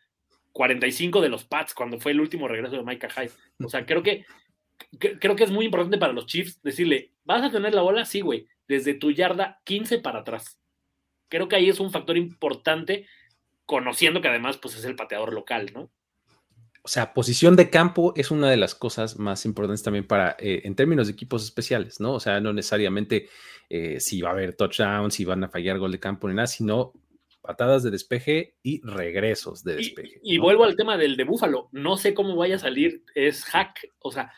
[0.53, 3.31] 45 de los Pats, cuando fue el último regreso de Micah Hyde.
[3.63, 4.25] O sea, creo que,
[4.97, 8.05] creo que es muy importante para los Chiefs decirle, ¿vas a tener la bola?
[8.05, 10.59] Sí, güey, desde tu yarda 15 para atrás.
[11.27, 13.05] Creo que ahí es un factor importante
[13.69, 15.91] conociendo que además pues es el pateador local, ¿no?
[16.81, 20.61] O sea, posición de campo es una de las cosas más importantes también para, eh,
[20.63, 22.13] en términos de equipos especiales, ¿no?
[22.13, 23.29] O sea, no necesariamente
[23.69, 26.47] eh, si va a haber touchdown, si van a fallar gol de campo ni nada,
[26.47, 26.93] sino
[27.41, 30.19] patadas de despeje y regresos de despeje.
[30.23, 33.87] Y, vuelvo al tema del de Búfalo, no sé cómo vaya a salir, es hack,
[33.99, 34.33] o sea,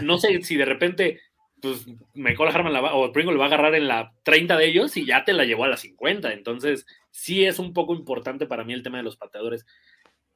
[0.00, 1.20] no sé si de repente
[1.60, 4.66] pues Michael Harman la va, o Pringle lo va a agarrar en la 30 de
[4.66, 6.32] ellos y ya te la llevó a la 50.
[6.32, 6.86] Entonces,
[7.16, 9.64] sí es un poco importante para mí el tema de los pateadores.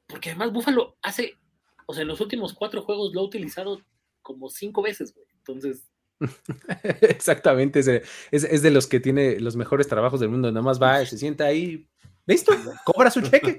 [0.07, 1.37] Porque además Buffalo hace,
[1.85, 3.81] o sea, en los últimos cuatro juegos lo ha utilizado
[4.23, 5.27] como cinco veces, güey.
[5.37, 5.91] Entonces.
[7.01, 10.51] Exactamente, es de, es de, los que tiene los mejores trabajos del mundo.
[10.51, 11.87] Nada más va, se sienta ahí,
[12.27, 12.53] Listo,
[12.85, 13.57] cobra su cheque,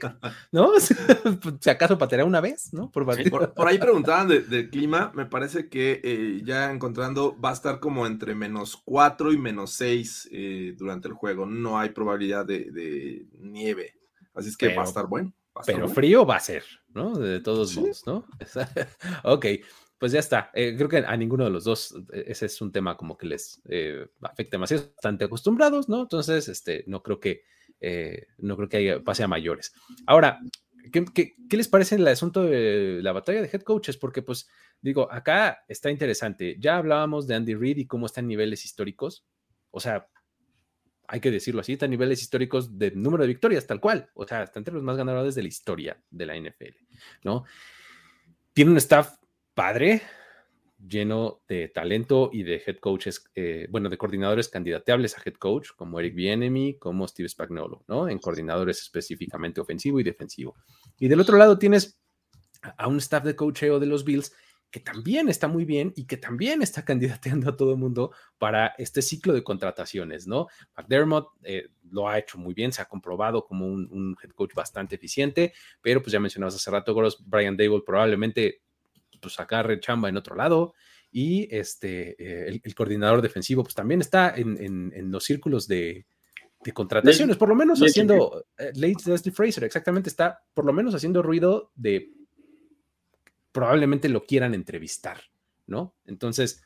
[0.53, 0.73] ¿no?
[1.61, 2.91] si acaso pateará una vez, ¿no?
[2.91, 3.09] Por,
[3.69, 8.35] ahí preguntaban del clima, me parece que eh, ya encontrando va a estar como entre
[8.35, 11.47] menos 4 y menos 6 eh, durante el juego.
[11.47, 13.97] No hay probabilidad de, nieve,
[14.35, 15.33] así es que va a estar bueno.
[15.67, 17.15] pero frío va a ser, ¿no?
[17.19, 18.27] De todos modos, ¿no?
[19.25, 19.47] ok,
[19.99, 20.51] pues ya está.
[20.55, 23.61] Eh, creo que a ninguno de los dos ese es un tema como que les
[24.23, 24.93] afecta demasiado.
[24.95, 26.03] Bastante acostumbrados, ¿no?
[26.03, 27.43] Entonces, este, no creo que
[27.83, 29.75] eh, no creo que haya, pase a mayores.
[30.07, 30.39] Ahora,
[30.93, 33.97] ¿qué, les parece el asunto de la batalla de head coaches?
[33.97, 34.49] Porque, pues,
[34.81, 36.57] digo, acá está interesante.
[36.61, 39.27] Ya hablábamos de Andy Reid y cómo están niveles históricos.
[39.73, 40.07] O sea,
[41.09, 44.09] hay que decirlo así, están niveles históricos de número de victorias, tal cual.
[44.15, 46.77] O sea, están entre los más ganadores de la historia de la NFL,
[47.25, 47.45] ¿no?
[48.53, 49.17] Tiene un staff
[49.55, 50.03] padre,
[50.87, 55.71] lleno de talento y de head coaches, eh, bueno, de coordinadores candidateables a head coach,
[55.77, 58.09] como Eric Bienemy, como Steve Spagnolo, ¿no?
[58.09, 60.57] En coordinadores específicamente ofensivo y defensivo.
[60.99, 62.01] Y del otro lado tienes
[62.77, 64.33] a un staff de coacheo de los Bills
[64.71, 68.75] que también está muy bien y que también está candidateando a todo el mundo para
[68.79, 70.49] este ciclo de contrataciones, ¿no?
[70.77, 74.97] McDermott eh, lo ha hecho muy bien, se ha comprobado como un, head coach bastante
[74.97, 76.95] eficiente, pero pues ya mencionabas hace rato,
[77.27, 78.63] Brian Dable probablemente
[79.23, 80.75] pues agarre chamba en otro lado.
[81.11, 86.07] Y este, eh, el, coordinador defensivo, pues también está en, los círculos de,
[86.75, 91.71] contrataciones, por lo menos haciendo, eh, Leslie Fraser, exactamente, está por lo menos haciendo ruido
[91.75, 92.13] de
[93.51, 95.21] probablemente lo quieran entrevistar,
[95.67, 95.95] ¿no?
[96.07, 96.65] Entonces,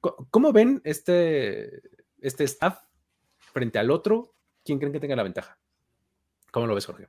[0.00, 1.80] ¿cómo ven este,
[2.20, 2.80] este staff
[3.38, 4.34] frente al otro?
[4.62, 5.58] ¿Quién creen que tenga la ventaja?
[6.50, 7.08] ¿Cómo lo ves, Jorge?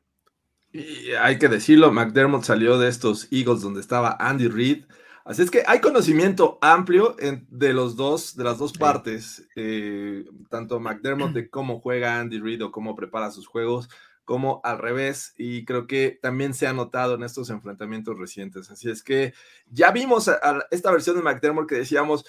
[0.72, 4.86] Y hay que decirlo, McDermott salió de estos Eagles donde estaba Andy Reid.
[5.26, 7.16] Así es que hay conocimiento amplio
[7.50, 12.66] de los dos, de las dos partes, eh, tanto McDermott de cómo juega Andy Reid
[12.66, 13.90] o cómo prepara sus juegos,
[14.26, 15.34] como al revés.
[15.38, 18.72] Y creo que también se ha notado en estos enfrentamientos recientes.
[18.72, 19.34] Así es que
[19.70, 20.32] ya vimos
[20.72, 22.26] esta versión de McDermott que decíamos,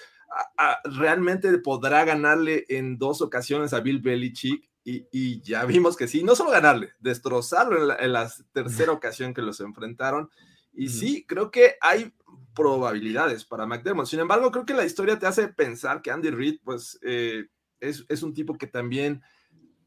[0.83, 6.35] realmente podrá ganarle en dos ocasiones a Bill Belichick y, ya vimos que sí, no
[6.35, 10.29] solo ganarle, destrozarlo en la, tercera ocasión que los enfrentaron.
[10.73, 12.13] Y sí, creo que hay
[12.55, 14.07] probabilidades para McDermott.
[14.07, 17.45] Sin embargo, creo que la historia te hace pensar que Andy Reid, pues, eh,
[17.79, 19.21] es, un tipo que también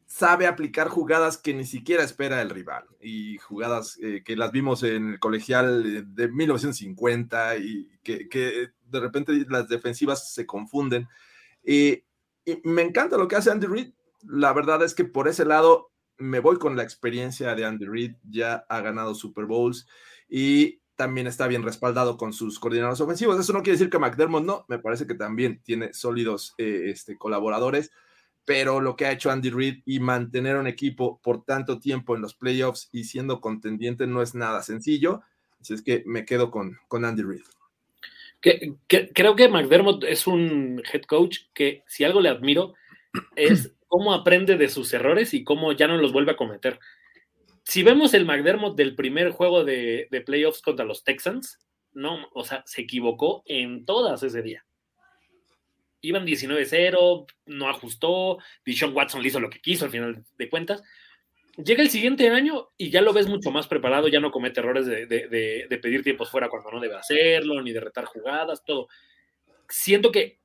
[0.07, 4.83] sabe aplicar jugadas que ni siquiera espera el rival y jugadas eh, que las vimos
[4.83, 11.09] en el colegial de 1950 y que, de repente las defensivas se confunden.
[11.65, 12.05] y
[12.63, 13.93] me encanta lo que hace Andy Reid
[14.27, 18.17] la verdad es que por ese lado me voy con la experiencia de Andy Reid,
[18.29, 19.87] ya ha ganado Super Bowls
[20.29, 23.39] y también está bien respaldado con sus coordinadores ofensivos.
[23.39, 27.19] Eso no quiere decir que McDermott no, me parece que también tiene sólidos eh, este,
[27.19, 27.91] colaboradores,
[28.45, 32.23] pero lo que ha hecho Andy Reid y mantener un equipo por tanto tiempo en
[32.23, 35.23] los playoffs y siendo contendiente no es nada sencillo.
[35.61, 37.43] Así es que me quedo con, con Andy Reid.
[38.87, 42.75] creo que McDermott es un head coach que si algo le admiro
[43.37, 46.79] es cómo aprende de sus errores y cómo ya no los vuelve a cometer
[47.65, 51.59] si vemos el McDermott del primer juego de, playoffs contra los Texans,
[51.93, 54.65] no, o sea, se equivocó en todas ese día.
[56.03, 60.83] Iban 19-0, no ajustó, Dishon Watson le hizo lo que quiso al final de cuentas.
[61.57, 64.87] Llega el siguiente año y ya lo ves mucho más preparado, ya no comete errores
[64.87, 68.89] de, de pedir tiempos fuera cuando no debe hacerlo, ni de retar jugadas, todo.
[69.69, 70.41] Siento que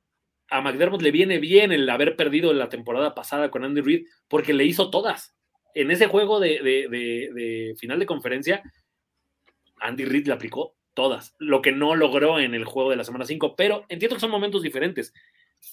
[0.50, 4.52] a McDermott le viene bien el haber perdido la temporada pasada con Andy Reid porque
[4.52, 5.36] le hizo todas
[5.74, 8.62] en ese juego de, final de conferencia,
[9.78, 13.24] Andy Reid le aplicó todas, lo que no logró en el juego de la semana
[13.24, 15.14] 5, pero entiendo que son momentos diferentes.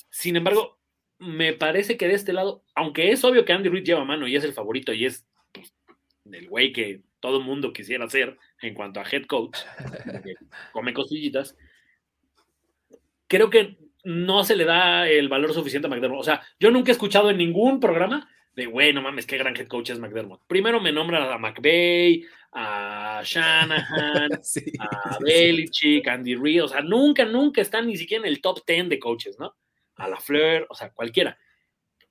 [0.09, 0.79] Sin embargo,
[1.19, 4.35] me parece que de este lado, aunque es obvio que Andy Reid lleva mano y
[4.35, 5.73] es el favorito y es pues,
[6.31, 9.57] el güey que todo mundo quisiera ser en cuanto a head coach,
[10.71, 11.57] come cosillitas,
[13.27, 13.77] creo que
[14.07, 16.21] no se le da el valor suficiente a McDermott.
[16.21, 19.53] O sea, yo nunca he escuchado en ningún programa de, güey, no mames, qué gran
[19.57, 20.43] head coach es McDermott.
[20.47, 24.29] Primero me nombran a McVeigh, a Shanahan,
[24.79, 28.87] a Belichick, Andy Reid, o sea, nunca, nunca están ni siquiera en el top 10
[28.87, 29.57] de coaches, ¿no?
[29.97, 31.37] A la Fleur, o sea, cualquiera.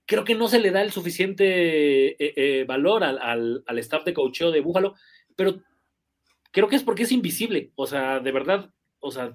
[0.04, 4.50] Creo que no se le da el suficiente eh, eh, valor al, staff de coacheo
[4.50, 4.96] de Búfalo,
[5.34, 5.62] pero
[6.52, 8.70] creo que es porque es invisible, o sea, de verdad,
[9.00, 9.34] o sea,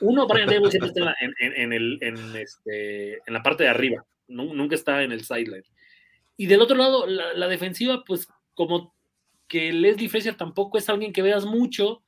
[0.00, 1.98] uno, Brian Dable siempre está en, el,
[2.36, 5.64] este, en la parte de arriba, nunca está en el sideline.
[6.36, 8.94] Y del otro lado, la, defensiva, pues como
[9.46, 12.02] que Leslie Frazier tampoco es alguien que veas mucho,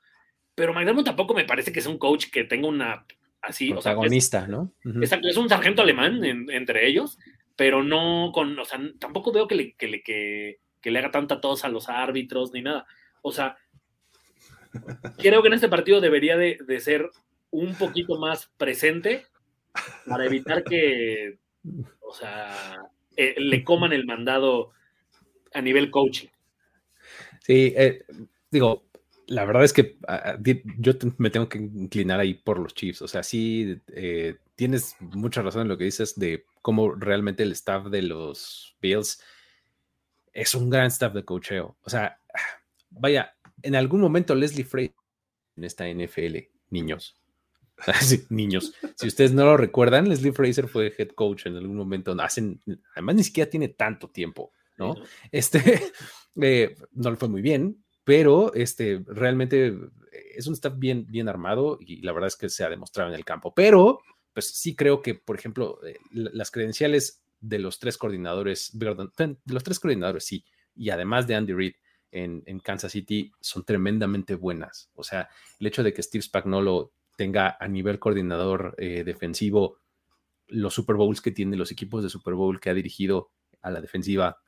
[0.54, 3.06] pero McDermott tampoco me parece que sea un coach que tenga una
[3.42, 3.70] así.
[3.70, 4.72] Protagonista, ¿no?
[4.84, 7.18] Exacto, es un sargento alemán entre ellos,
[7.56, 10.58] pero no con, o sea, tampoco veo que le, que le, que,
[10.90, 12.86] le haga tanta tos a los árbitros ni nada.
[13.22, 13.56] O sea,
[15.18, 17.10] creo que en este partido debería de, de ser
[17.54, 19.26] un poquito más presente
[20.06, 21.38] para evitar que,
[22.00, 22.80] o sea,
[23.16, 24.72] eh, le coman el mandado
[25.52, 26.28] a nivel coaching.
[27.40, 28.04] Sí, eh,
[28.50, 28.88] digo,
[29.28, 29.96] la verdad es que
[30.78, 33.02] yo me tengo que inclinar ahí por los Chiefs.
[33.02, 37.52] O sea, sí, eh, tienes mucha razón en lo que dices de cómo realmente el
[37.52, 39.22] staff de los Bills
[40.32, 41.76] es un gran staff de coacheo.
[41.82, 42.18] O sea,
[42.90, 44.92] vaya, en algún momento Leslie Frey
[45.56, 47.16] en esta NFL, niños,
[48.30, 48.74] niños.
[48.96, 52.14] Si ustedes no lo recuerdan, Leslie Fraser fue head coach en algún momento.
[52.20, 52.62] Hacen,
[52.94, 54.96] además, ni siquiera tiene tanto tiempo, ¿no?
[55.30, 55.58] Este
[56.40, 59.74] eh, no le fue muy bien, pero este realmente
[60.36, 63.16] es un staff bien, bien armado y la verdad es que se ha demostrado en
[63.16, 63.54] el campo.
[63.54, 64.00] Pero,
[64.32, 69.64] pues sí creo que, por ejemplo, eh, las credenciales de los tres coordinadores, de los
[69.64, 70.44] tres coordinadores, sí,
[70.74, 71.74] y además de Andy Reid,
[72.10, 74.88] en, en, Kansas City son tremendamente buenas.
[74.94, 79.78] O sea, el hecho de que Steve Spagnuolo tenga a nivel coordinador eh, defensivo
[80.48, 83.30] los Super Bowls que tiene, los equipos de Super Bowl que ha dirigido
[83.62, 84.38] a la defensiva,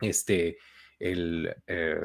[0.00, 0.58] este,
[0.98, 1.96] el, eh,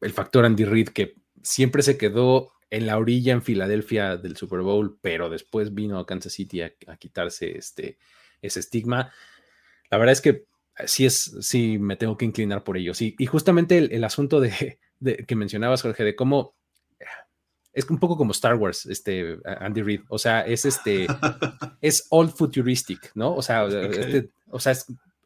[0.00, 4.60] el factor Andy Reid que siempre se quedó en la orilla en Filadelfia del Super
[4.60, 7.98] Bowl, pero después vino a Kansas City a, quitarse este,
[8.40, 9.12] ese estigma.
[9.90, 10.46] La verdad es que
[10.86, 12.92] sí es, sí me tengo que inclinar por ello.
[12.98, 14.78] Y justamente el, asunto de,
[15.26, 16.54] que mencionabas, Jorge, de cómo
[17.72, 20.00] es un poco como Star Wars, este Andy Reid.
[20.08, 21.06] O sea, es este,
[21.80, 23.34] es old futuristic, ¿no?
[23.34, 24.74] O sea, este, o sea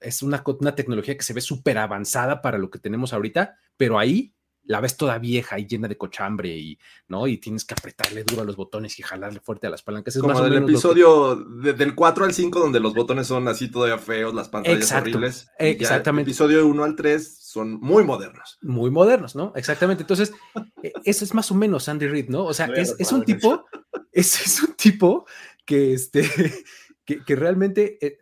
[0.00, 3.98] es, una, una, tecnología que se ve súper avanzada para lo que tenemos ahorita, pero
[3.98, 4.34] ahí
[4.66, 7.26] la ves toda vieja y llena de cochambre y, ¿no?
[7.26, 10.16] Y tienes que apretarle duro a los botones y jalarle fuerte a las palancas.
[10.16, 14.34] Es Como del episodio del 4 al 5 donde los botones son así todavía feos,
[14.34, 15.48] las pantallas horribles.
[15.58, 16.30] Exactamente.
[16.30, 18.58] el episodio 1 al 3 son muy modernos.
[18.62, 19.52] Muy modernos, ¿no?
[19.54, 20.02] Exactamente.
[20.02, 20.32] Entonces,
[20.82, 22.44] e, eso es más o menos Andy Reid, ¿no?
[22.44, 23.64] O sea, es, un tipo,
[24.12, 25.26] es, es, un tipo
[25.64, 26.24] que, este,
[27.04, 28.18] que, realmente eh,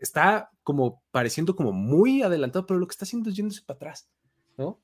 [0.00, 4.08] está como pareciendo como muy adelantado, pero lo que está haciendo es yéndose para atrás.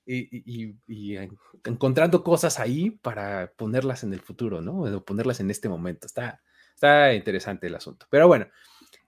[0.06, 1.16] Y,
[1.64, 4.82] encontrando cosas ahí para ponerlas en el futuro, ¿no?
[4.82, 6.06] O ponerlas en este momento.
[6.06, 6.42] Está,
[6.74, 8.06] está interesante el asunto.
[8.10, 8.46] Pero bueno,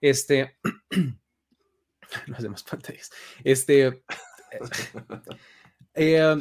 [0.01, 0.59] este.
[2.27, 3.11] Las demás pantallas.
[3.45, 4.05] Este.
[6.01, 6.41] Eh,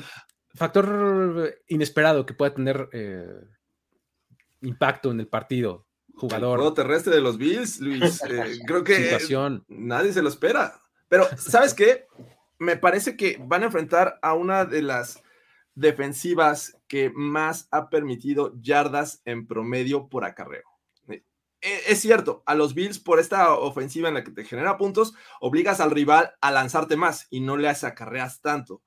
[0.53, 3.25] factor inesperado que pueda tener eh,
[4.61, 5.87] impacto en el partido.
[6.13, 6.61] Jugador.
[6.61, 8.21] El terrestre de los Bills, Luis.
[8.23, 9.17] Eh, creo que
[9.67, 10.79] nadie se lo espera.
[11.07, 12.07] Pero, ¿sabes qué?
[12.59, 15.21] Me parece que van a enfrentar a una de las
[15.75, 20.63] defensivas que más ha permitido yardas en promedio por acarreo.
[21.61, 25.15] Eh, es cierto, a los Bills por esta ofensiva en la que te genera puntos,
[25.39, 28.83] obligas al rival a lanzarte más y no le acarreas tanto.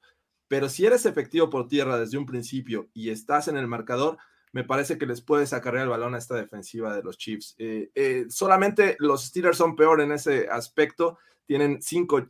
[0.48, 4.18] Pero si eres efectivo por tierra desde un principio y estás en el marcador,
[4.52, 7.54] me parece que les puedes acarrear el balón a esta defensiva de los Chiefs.
[7.58, 12.28] Eh, eh, solamente los Steelers son peor en ese aspecto, tienen 5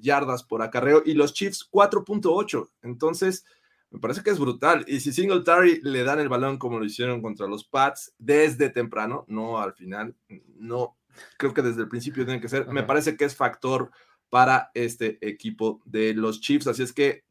[0.00, 2.70] yardas por acarreo y los Chiefs 4.8.
[2.82, 3.44] Entonces,
[3.90, 4.84] me parece que es brutal.
[4.88, 9.24] Y si Singletary le dan el balón como lo hicieron contra los Pats desde temprano,
[9.28, 10.16] no al final,
[10.56, 10.96] no,
[11.36, 13.90] creo que desde el principio tiene que ser, me parece que es factor
[14.30, 16.66] para este equipo de los Chiefs.
[16.66, 17.24] Así es que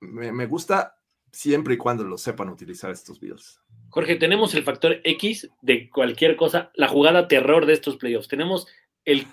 [0.00, 0.95] me, gusta
[1.32, 3.60] siempre y cuando lo sepan utilizar estos Bills.
[3.90, 8.28] Jorge, tenemos el factor X de cualquier cosa, la jugada terror de estos playoffs.
[8.28, 8.66] Tenemos
[9.04, 9.26] el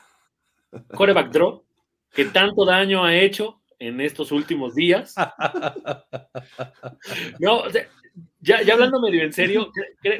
[0.95, 1.63] coreback draw,
[2.13, 5.15] que tanto daño ha hecho en estos últimos días.
[7.39, 7.63] No,
[8.39, 9.71] ya, ya, hablando medio en serio,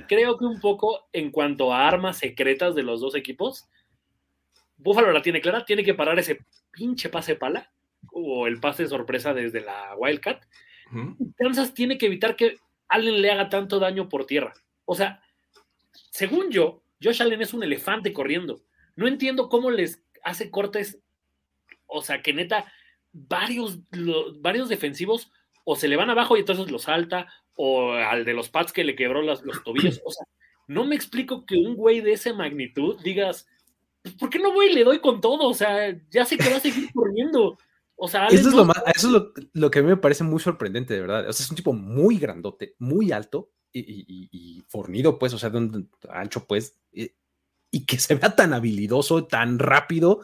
[0.07, 3.69] creo que un poco en cuanto a armas secretas de los dos equipos,
[4.77, 6.39] Búfalo la tiene clara, tiene que parar ese
[6.71, 7.71] pinche pase pala
[8.11, 10.43] o el pase sorpresa desde la Wildcat.
[11.37, 12.57] Kansas tiene que evitar que
[12.87, 14.53] Allen le haga tanto daño por tierra.
[14.85, 15.21] O sea,
[16.11, 18.61] según yo, Josh Allen es un elefante corriendo.
[18.95, 20.99] No entiendo cómo les hace cortes,
[21.87, 22.71] o sea, que neta
[23.11, 23.79] varios,
[24.39, 25.31] varios defensivos
[25.65, 28.83] o se le van abajo y entonces lo salta, o al de los Pats que
[28.83, 30.01] le quebró los tobillos.
[30.05, 30.25] O sea,
[30.67, 33.47] no me explico que un güey de esa magnitud digas,
[34.01, 35.47] pues, ¿por qué no voy y le doy con todo?
[35.47, 37.57] O sea, ya sé que va a seguir corriendo.
[37.95, 40.39] O sea, eso es, lo, más, eso es lo, que a mí me parece muy
[40.39, 41.29] sorprendente, de verdad.
[41.29, 45.51] O sea, es un tipo muy grandote, muy alto y, fornido, pues, o sea,
[46.09, 47.11] ancho, pues, y,
[47.71, 50.21] y que se vea tan habilidoso, tan rápido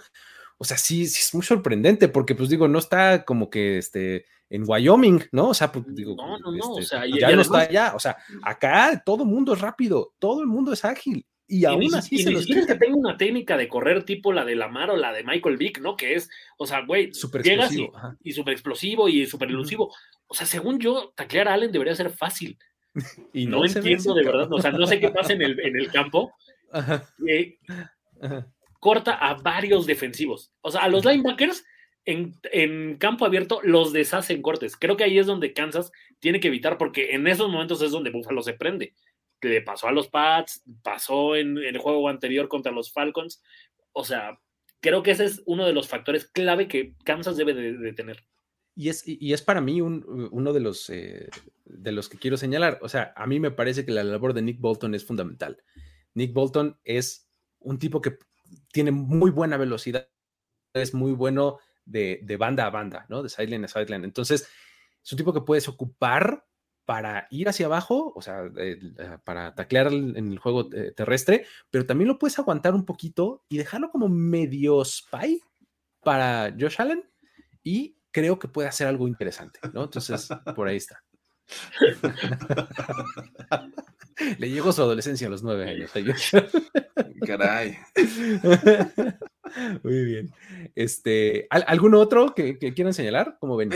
[0.62, 4.26] o sea, sí, sí es muy sorprendente porque, pues digo, no está como que este,
[4.50, 5.50] en Wyoming, ¿no?
[5.50, 7.94] O sea, pues, digo, no, no, no, o este, sea, ya, no está allá.
[7.96, 11.26] O sea, acá todo el mundo es rápido, todo el mundo es ágil.
[11.52, 14.92] Y, aún así se los que tenga una técnica de correr tipo la de Lamar
[14.92, 15.98] o la de Michael Vick, ¿no?
[15.98, 17.92] Que es, o sea, güey, super explosivo,
[18.24, 19.94] y, súper explosivo y súper elusivo.
[20.28, 22.58] O sea, según yo, taclear a Allen debería ser fácil.
[23.34, 25.92] y no, entiendo de verdad, o sea, no sé qué pasa en el, en el
[25.92, 26.32] campo.
[26.72, 27.04] Ajá.
[27.28, 27.58] Eh,
[28.22, 28.48] Ajá
[28.80, 30.52] corta a varios defensivos.
[30.62, 31.66] O sea, a los linebackers
[32.06, 34.76] en, campo abierto los deshacen cortes.
[34.76, 38.10] Creo que ahí es donde Kansas tiene que evitar, porque en esos momentos es donde
[38.10, 38.96] Buffalo se prende.
[39.42, 43.42] Le pasó a los Pats, pasó en, el juego anterior contra los Falcons.
[43.94, 44.40] O sea,
[44.80, 48.26] creo que ese es uno de los factores clave que Kansas debe de, tener.
[48.76, 51.30] Y es, y es para mí uno de los, eh,
[51.66, 52.80] de los que quiero señalar.
[52.82, 55.62] O sea, a mí me parece que la labor de Nick Bolton es fundamental.
[56.14, 57.30] Nick Bolton es
[57.60, 58.18] un tipo que
[58.72, 60.10] tiene muy buena velocidad,
[60.74, 63.24] es muy bueno de, banda a banda, ¿no?
[63.24, 64.04] De sideline a sideline.
[64.04, 64.48] Entonces,
[65.04, 66.46] es un tipo que puedes ocupar
[66.90, 68.80] para ir hacia abajo, o sea, eh,
[69.24, 73.60] para taclear en el juego eh, terrestre, pero también lo puedes aguantar un poquito y
[73.60, 75.40] dejarlo como medio spy
[76.02, 77.08] para Josh Allen
[77.64, 79.84] y creo que puede hacer algo interesante, ¿no?
[79.84, 81.04] Entonces, por ahí está.
[84.40, 85.92] Le llegó su adolescencia a los nueve años.
[87.28, 87.78] Caray.
[89.84, 90.34] Muy bien.
[90.74, 93.38] Este, ¿Algún otro que, quieran señalar?
[93.40, 93.70] ¿Cómo ven?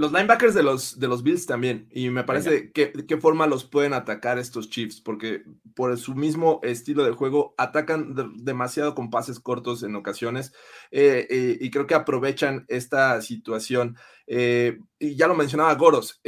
[0.00, 1.88] Eh, los linebackers de los, de los Bills también.
[1.92, 5.44] Y me parece que qué forma los pueden atacar estos Chiefs, porque
[5.74, 10.52] por su mismo estilo de juego atacan demasiado con pases cortos en ocasiones.
[10.90, 13.96] Eh, eh, y creo que aprovechan esta situación.
[14.26, 16.20] y ya lo mencionaba Goros,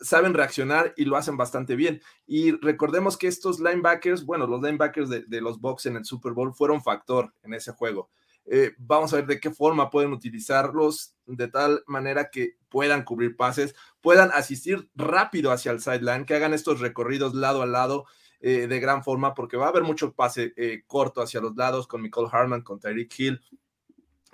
[0.00, 2.00] saben reaccionar y lo hacen bastante bien.
[2.26, 6.32] Y recordemos que estos linebackers, bueno, los linebackers de, de los Bucks en el Super
[6.32, 8.10] Bowl fueron factor en ese juego.
[8.46, 13.36] Eh, vamos a ver de qué forma pueden utilizarlos de tal manera que puedan cubrir
[13.36, 18.04] pases, puedan asistir rápido hacia el sideline, que hagan estos recorridos lado a lado
[18.40, 21.86] eh, de gran forma, porque va a haber mucho pase eh, corto hacia los lados
[21.86, 23.40] con Nicole Harman, con Tyreek Hill,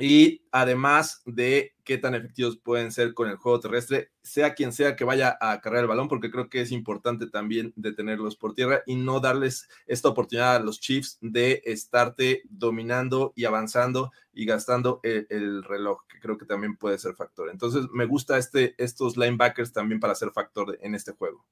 [0.00, 4.96] y además de qué tan efectivos pueden ser con el juego terrestre, sea quien sea
[4.96, 8.82] que vaya a cargar el balón, porque creo que es importante también detenerlos por tierra
[8.86, 15.00] y no darles esta oportunidad a los Chiefs de estarte dominando y avanzando y gastando
[15.02, 17.50] el, reloj, que creo que también puede ser factor.
[17.50, 21.44] Entonces, me gusta este, estos linebackers también para ser factor en este juego.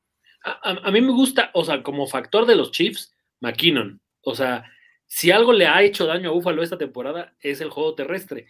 [0.44, 4.00] A, mí me gusta, o sea, como factor de los Chiefs, McKinnon.
[4.22, 4.64] O sea,
[5.08, 8.46] si algo le ha hecho daño a Búfalo esta temporada es el juego terrestre.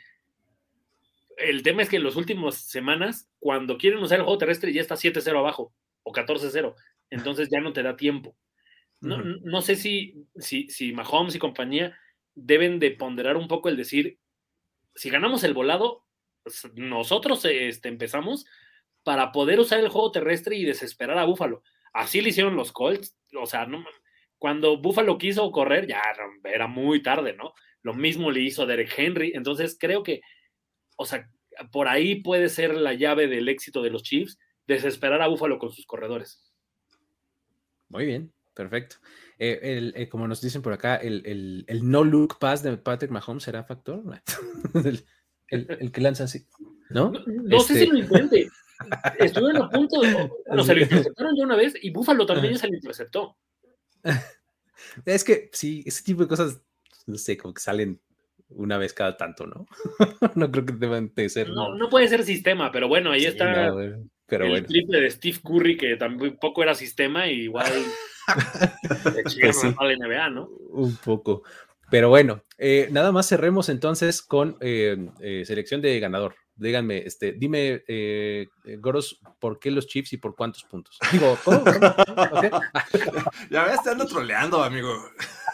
[1.37, 4.81] El tema es que en las últimas semanas, cuando quieren usar el juego terrestre, ya
[4.81, 6.75] está 7-0 abajo o 14-0.
[7.11, 8.37] Entonces ya no te da tiempo.
[9.01, 11.97] No, sé si, si, si Mahomes y compañía
[12.35, 14.19] deben de ponderar un poco el decir,
[14.97, 16.05] si ganamos el volado,
[16.43, 18.47] pues, nosotros este, empezamos,
[19.05, 21.63] para poder usar el juego terrestre y desesperar a Buffalo.
[21.93, 23.17] Así le hicieron los Colts.
[23.41, 23.85] O sea, no,
[24.39, 26.01] cuando Buffalo quiso correr, ya
[26.45, 27.53] era muy tarde, ¿no?
[27.82, 29.32] Lo mismo le hizo Derek Henry.
[29.34, 30.20] Entonces creo que,
[30.97, 31.28] o sea,
[31.72, 35.72] por ahí puede ser la llave del éxito de los Chiefs, desesperar a Buffalo con
[35.72, 36.53] sus corredores.
[37.89, 38.97] Muy bien, perfecto.
[39.39, 43.64] Eh, eh, como nos dicen por acá, el, no look pass de Patrick Mahomes será
[43.64, 44.03] factor.
[45.49, 46.47] el, que lanza así.
[46.91, 48.49] No, no, sé si este lo intente.
[49.18, 50.30] Estuvieron a punto de.
[50.53, 53.36] No, se lo interceptaron ya una vez y Buffalo también se lo interceptó.
[55.05, 56.61] Es que sí, ese tipo de cosas,
[57.07, 58.01] no sé, como que salen
[58.51, 59.67] una vez cada tanto, ¿no?
[60.35, 61.51] no creo que deban de ser.
[61.51, 63.73] No, no puede ser sistema, pero bueno, ahí está
[64.29, 67.73] pero el triple de Steve Curry, que tampoco era sistema, y igual
[69.03, 70.51] pues NBA, ¿no?
[70.71, 71.45] Un poco.
[71.91, 77.33] Pero bueno, eh, nada más cerremos entonces con eh, eh, selección de ganador díganme, este,
[77.33, 78.49] dime, eh,
[78.79, 80.99] Goros, ¿por qué los Chiefs y por cuántos puntos?
[81.13, 81.65] Digo, ¿cómo?
[83.51, 84.95] ya ves, te ando troleando, amigo.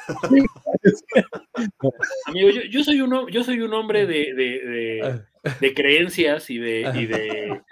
[2.27, 5.23] amigo, yo, soy un, yo soy un hombre de, de,
[5.61, 7.63] de, creencias y de, y de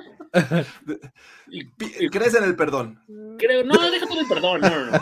[2.11, 2.99] ¿Crees en el perdón?
[3.39, 5.01] Creo, no, déjate el perdón, no, no, no.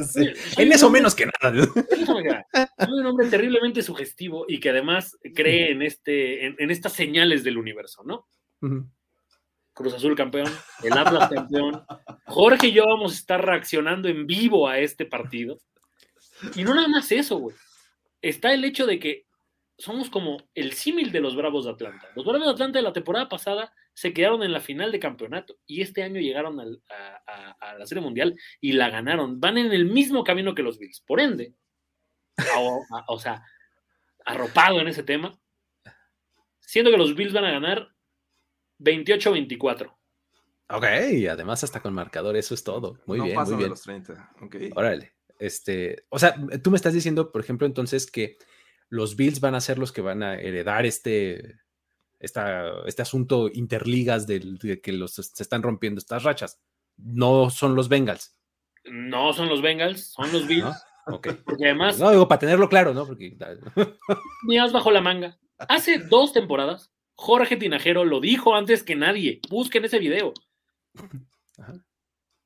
[0.56, 1.64] En eso menos que nada.
[2.78, 7.58] Soy un hombre terriblemente sugestivo y que además cree en, este, en, estas señales del
[7.58, 8.26] universo, ¿no?
[9.72, 11.82] Cruz Azul campeón, el Atlas campeón.
[12.26, 15.58] Jorge y yo vamos a estar reaccionando en vivo a este partido.
[16.54, 17.56] Y no nada más eso, güey.
[18.22, 19.26] Está el hecho de que
[19.78, 22.08] somos como el símil de los Bravos de Atlanta.
[22.14, 25.58] Los Bravos de Atlanta de la temporada pasada se quedaron en la final de campeonato
[25.66, 29.38] y este año llegaron a, la Serie Mundial y la ganaron.
[29.38, 31.02] Van en el mismo camino que los Bills.
[31.06, 31.54] Por ende,
[33.06, 33.44] o, sea,
[34.24, 35.38] arropado en ese tema,
[36.60, 37.88] siendo que los Bills van a ganar
[38.78, 39.94] 28-24.
[40.70, 40.84] Ok,
[41.30, 42.98] además hasta con marcador, eso es todo.
[43.04, 43.68] Muy bien, muy bien.
[43.68, 44.32] los 30.
[44.76, 45.12] Órale.
[45.38, 48.38] Este, o sea, tú me estás diciendo, por ejemplo, entonces que
[48.88, 51.60] los Bills van a ser los que van a heredar este,
[52.20, 56.60] este asunto interligas de, que los, se están rompiendo estas rachas.
[56.96, 58.36] No son los Bengals.
[58.84, 60.76] No son los Bengals, son los Bills.
[61.06, 61.98] Porque además.
[61.98, 63.06] No, digo, para tenerlo claro, ¿no?
[63.06, 63.36] Porque.
[64.44, 65.38] Miras bajo la manga.
[65.58, 69.40] Hace dos temporadas, Jorge Tinajero lo dijo antes que nadie.
[69.50, 70.32] Busquen ese video.
[71.58, 71.74] Ajá.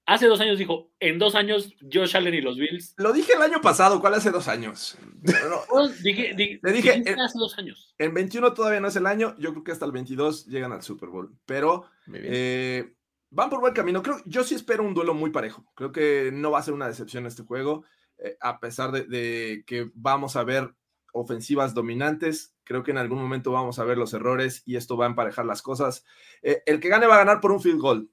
[0.07, 2.95] Hace dos años dijo, en dos años Josh Allen y los Bills.
[2.99, 4.99] Lo dije el año pasado, ¿cuál hace dos años?
[5.23, 7.95] No, dije, Le dije, hace dos años.
[7.99, 10.83] En 21 todavía no es el año, yo creo que hasta el 22 llegan al
[10.83, 12.95] Super Bowl, pero eh,
[13.31, 14.03] van por buen camino.
[14.03, 15.65] Creo, yo sí espero un duelo muy parejo.
[15.75, 17.85] Creo que no va a ser una decepción este juego,
[18.19, 20.75] eh, a pesar de, que vamos a ver
[21.15, 22.55] ofensivas dominantes.
[22.65, 25.47] Creo que en algún momento vamos a ver los errores y esto va a emparejar
[25.47, 26.05] las cosas.
[26.43, 28.11] Eh, el que gane va a ganar por un field goal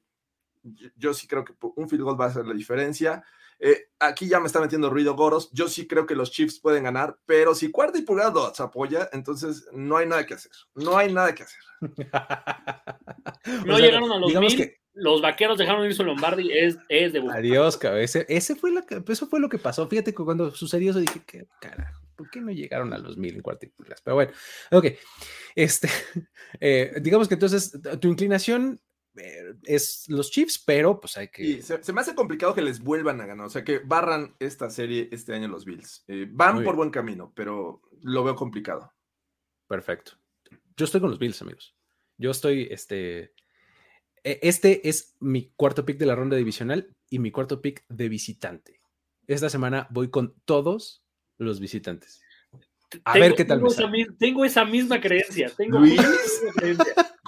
[0.96, 3.24] yo sí creo que un field goal va a ser la diferencia.
[3.64, 5.52] Eh, aquí ya me está metiendo ruido Goros.
[5.52, 9.08] Yo sí creo que los Chiefs pueden ganar, pero si cuarta y pulgada se apoya,
[9.14, 10.52] entonces no hay nada que hacer.
[10.74, 11.60] No hay nada que hacer.
[13.66, 14.74] no llegaron a los mil.
[14.94, 18.72] Los vaqueros dejaron ir su Lombardi, es, es de Adiós, ese, ese fue
[19.08, 19.88] eso fue lo que pasó.
[19.88, 22.02] Fíjate que cuando sucedió eso dije, ¿qué carajo?
[22.16, 24.02] ¿Por qué no llegaron a los mil en cuarta y pulgadas?
[24.02, 24.34] Pero bueno,
[24.72, 24.88] ok.
[25.56, 25.88] Este,
[26.60, 28.82] eh, digamos que entonces tu inclinación
[29.64, 31.62] es los Chiefs, pero pues hay que.
[31.62, 35.10] se, me hace complicado que les vuelvan a ganar, o sea, que barran esta serie
[35.12, 36.04] este año los Bills.
[36.08, 38.94] Eh, van por buen camino, pero lo veo complicado.
[39.68, 40.14] Perfecto.
[40.78, 41.76] Yo estoy con los Bills, amigos.
[42.18, 43.34] Yo estoy, este.
[44.24, 48.10] E, este es mi cuarto pick de la ronda divisional y mi cuarto pick de
[48.10, 48.82] visitante.
[49.28, 51.04] Esta semana voy con todos
[51.38, 52.22] los visitantes.
[53.06, 55.50] A ver qué tal me tengo esa misma creencia.
[55.56, 55.80] Tengo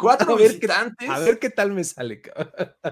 [0.03, 1.09] Cuatro visitantes.
[1.09, 2.21] a ver qué tal me sale.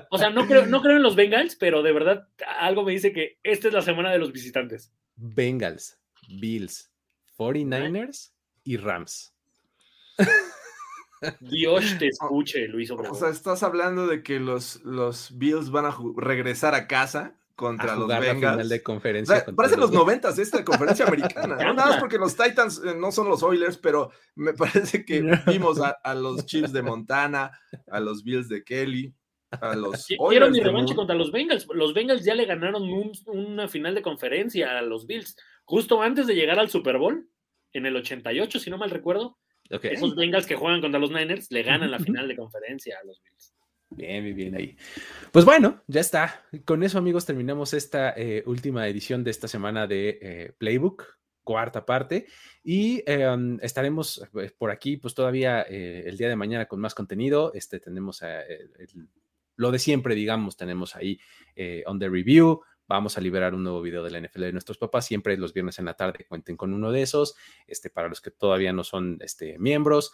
[0.10, 2.28] O sea, no creo, no creo en los Bengals, pero de verdad
[2.60, 4.92] algo me dice que esta es la semana de los visitantes.
[5.16, 6.92] Bengals, Bills,
[7.38, 8.32] 49ers
[8.64, 9.34] y Rams.
[11.40, 15.96] Dios te escuche, Luis O sea, estás hablando de que los, los Bills van a
[16.18, 18.68] regresar a casa contra los Bengals.
[18.68, 19.46] de conferencia.
[19.56, 21.56] parece los noventas esta conferencia americana.
[21.56, 21.74] ¿no?
[21.76, 25.80] Nada más porque los Titans eh, no son los Oilers, pero me parece que vimos
[25.80, 27.52] a, los Chiefs de Montana,
[27.88, 29.14] a los Bills de Kelly,
[29.52, 31.68] a los Quiero mi revancha contra los Bengals.
[31.72, 32.84] Los Bengals ya le ganaron
[33.28, 37.30] una final de conferencia a los Bills, justo antes de llegar al Super Bowl,
[37.74, 39.38] en el 88, si no mal recuerdo.
[39.70, 43.22] Esos Bengals que juegan contra los Niners le ganan la final de conferencia a los
[43.22, 43.51] Bills.
[43.94, 44.78] Bien, bien, bien ahí.
[45.34, 46.46] Pues bueno, ya está.
[46.64, 51.20] Con eso, amigos, terminamos esta eh, última edición de esta semana de eh, Playbook.
[51.44, 52.28] cuarta parte.
[52.64, 57.52] Y em, estaremos eh, por aquí, pues todavía el día de mañana con más contenido.
[57.54, 58.22] Este, tenemos
[59.58, 61.20] lo de siempre, digamos, tenemos ahí
[61.86, 62.62] on the review.
[62.88, 65.06] Vamos a liberar un nuevo video de la NFL de nuestros papás.
[65.06, 67.36] Siempre los viernes en la tarde cuenten con uno de esos.
[67.68, 70.14] Este, para los que todavía no son este, miembros.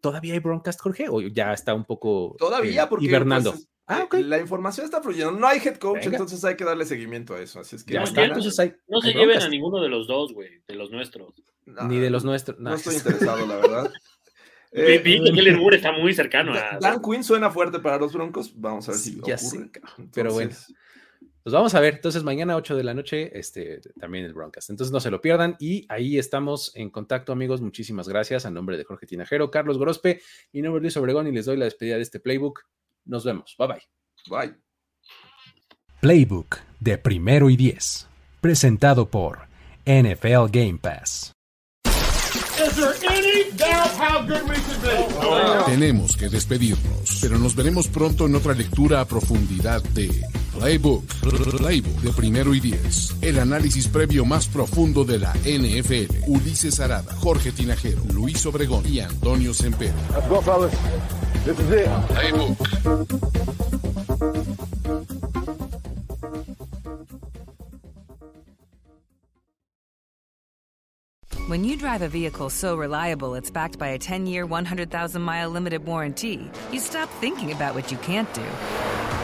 [0.00, 1.08] ¿Todavía hay broadcast, Jorge?
[1.08, 3.52] ¿O ya está un poco todavía, porque, hibernando?
[3.52, 5.32] Pues, Ah, eh, La información está fluyendo.
[5.32, 7.58] No hay head coach, entonces hay que darle seguimiento a eso.
[7.58, 7.94] Así es que.
[7.94, 11.42] no, se lleven a ninguno de los dos, güey, de los nuestros.
[11.88, 12.60] Ni de los nuestros.
[12.60, 13.92] No, estoy interesado, la verdad.
[14.72, 16.78] eh, que Moore está muy cercano a.
[16.80, 18.52] Dan Quinn suena fuerte para los Broncos.
[18.54, 19.70] Vamos a ver si ya ocurre.
[20.14, 20.52] pero bueno.
[21.42, 21.94] Pues vamos a ver.
[21.94, 24.68] Entonces, mañana 8 de la noche, este, también el Broncos.
[24.68, 25.56] Entonces, no se lo pierdan.
[25.58, 27.60] Y ahí estamos en contacto, amigos.
[27.60, 28.44] Muchísimas gracias.
[28.46, 30.20] A nombre de Jorge Tinajero, Carlos Grospe.
[30.52, 32.60] Mi nombre es Luis Obregón y les doy la despedida de este playbook.
[33.04, 33.56] Nos vemos.
[33.58, 33.82] Bye bye.
[34.28, 34.54] Bye.
[36.00, 38.08] Playbook de primero y diez.
[38.40, 39.40] Presentado por
[39.84, 41.32] NFL Game Pass.
[45.66, 50.10] Tenemos que despedirnos, pero nos veremos pronto en otra lectura a profundidad de
[50.60, 51.04] Playbook,
[51.56, 53.16] Playbook de primero y diez.
[53.22, 56.28] El análisis previo más profundo de la NFL.
[56.28, 59.94] Ulises Arada, Jorge Tinajero, Luis Obregón y Antonio Semper.
[62.08, 62.58] Playbook.
[71.48, 75.48] When you drive a vehicle so reliable it's backed by a 10 year, 100,000 mile
[75.48, 78.44] limited warranty, you stop thinking about what you can't do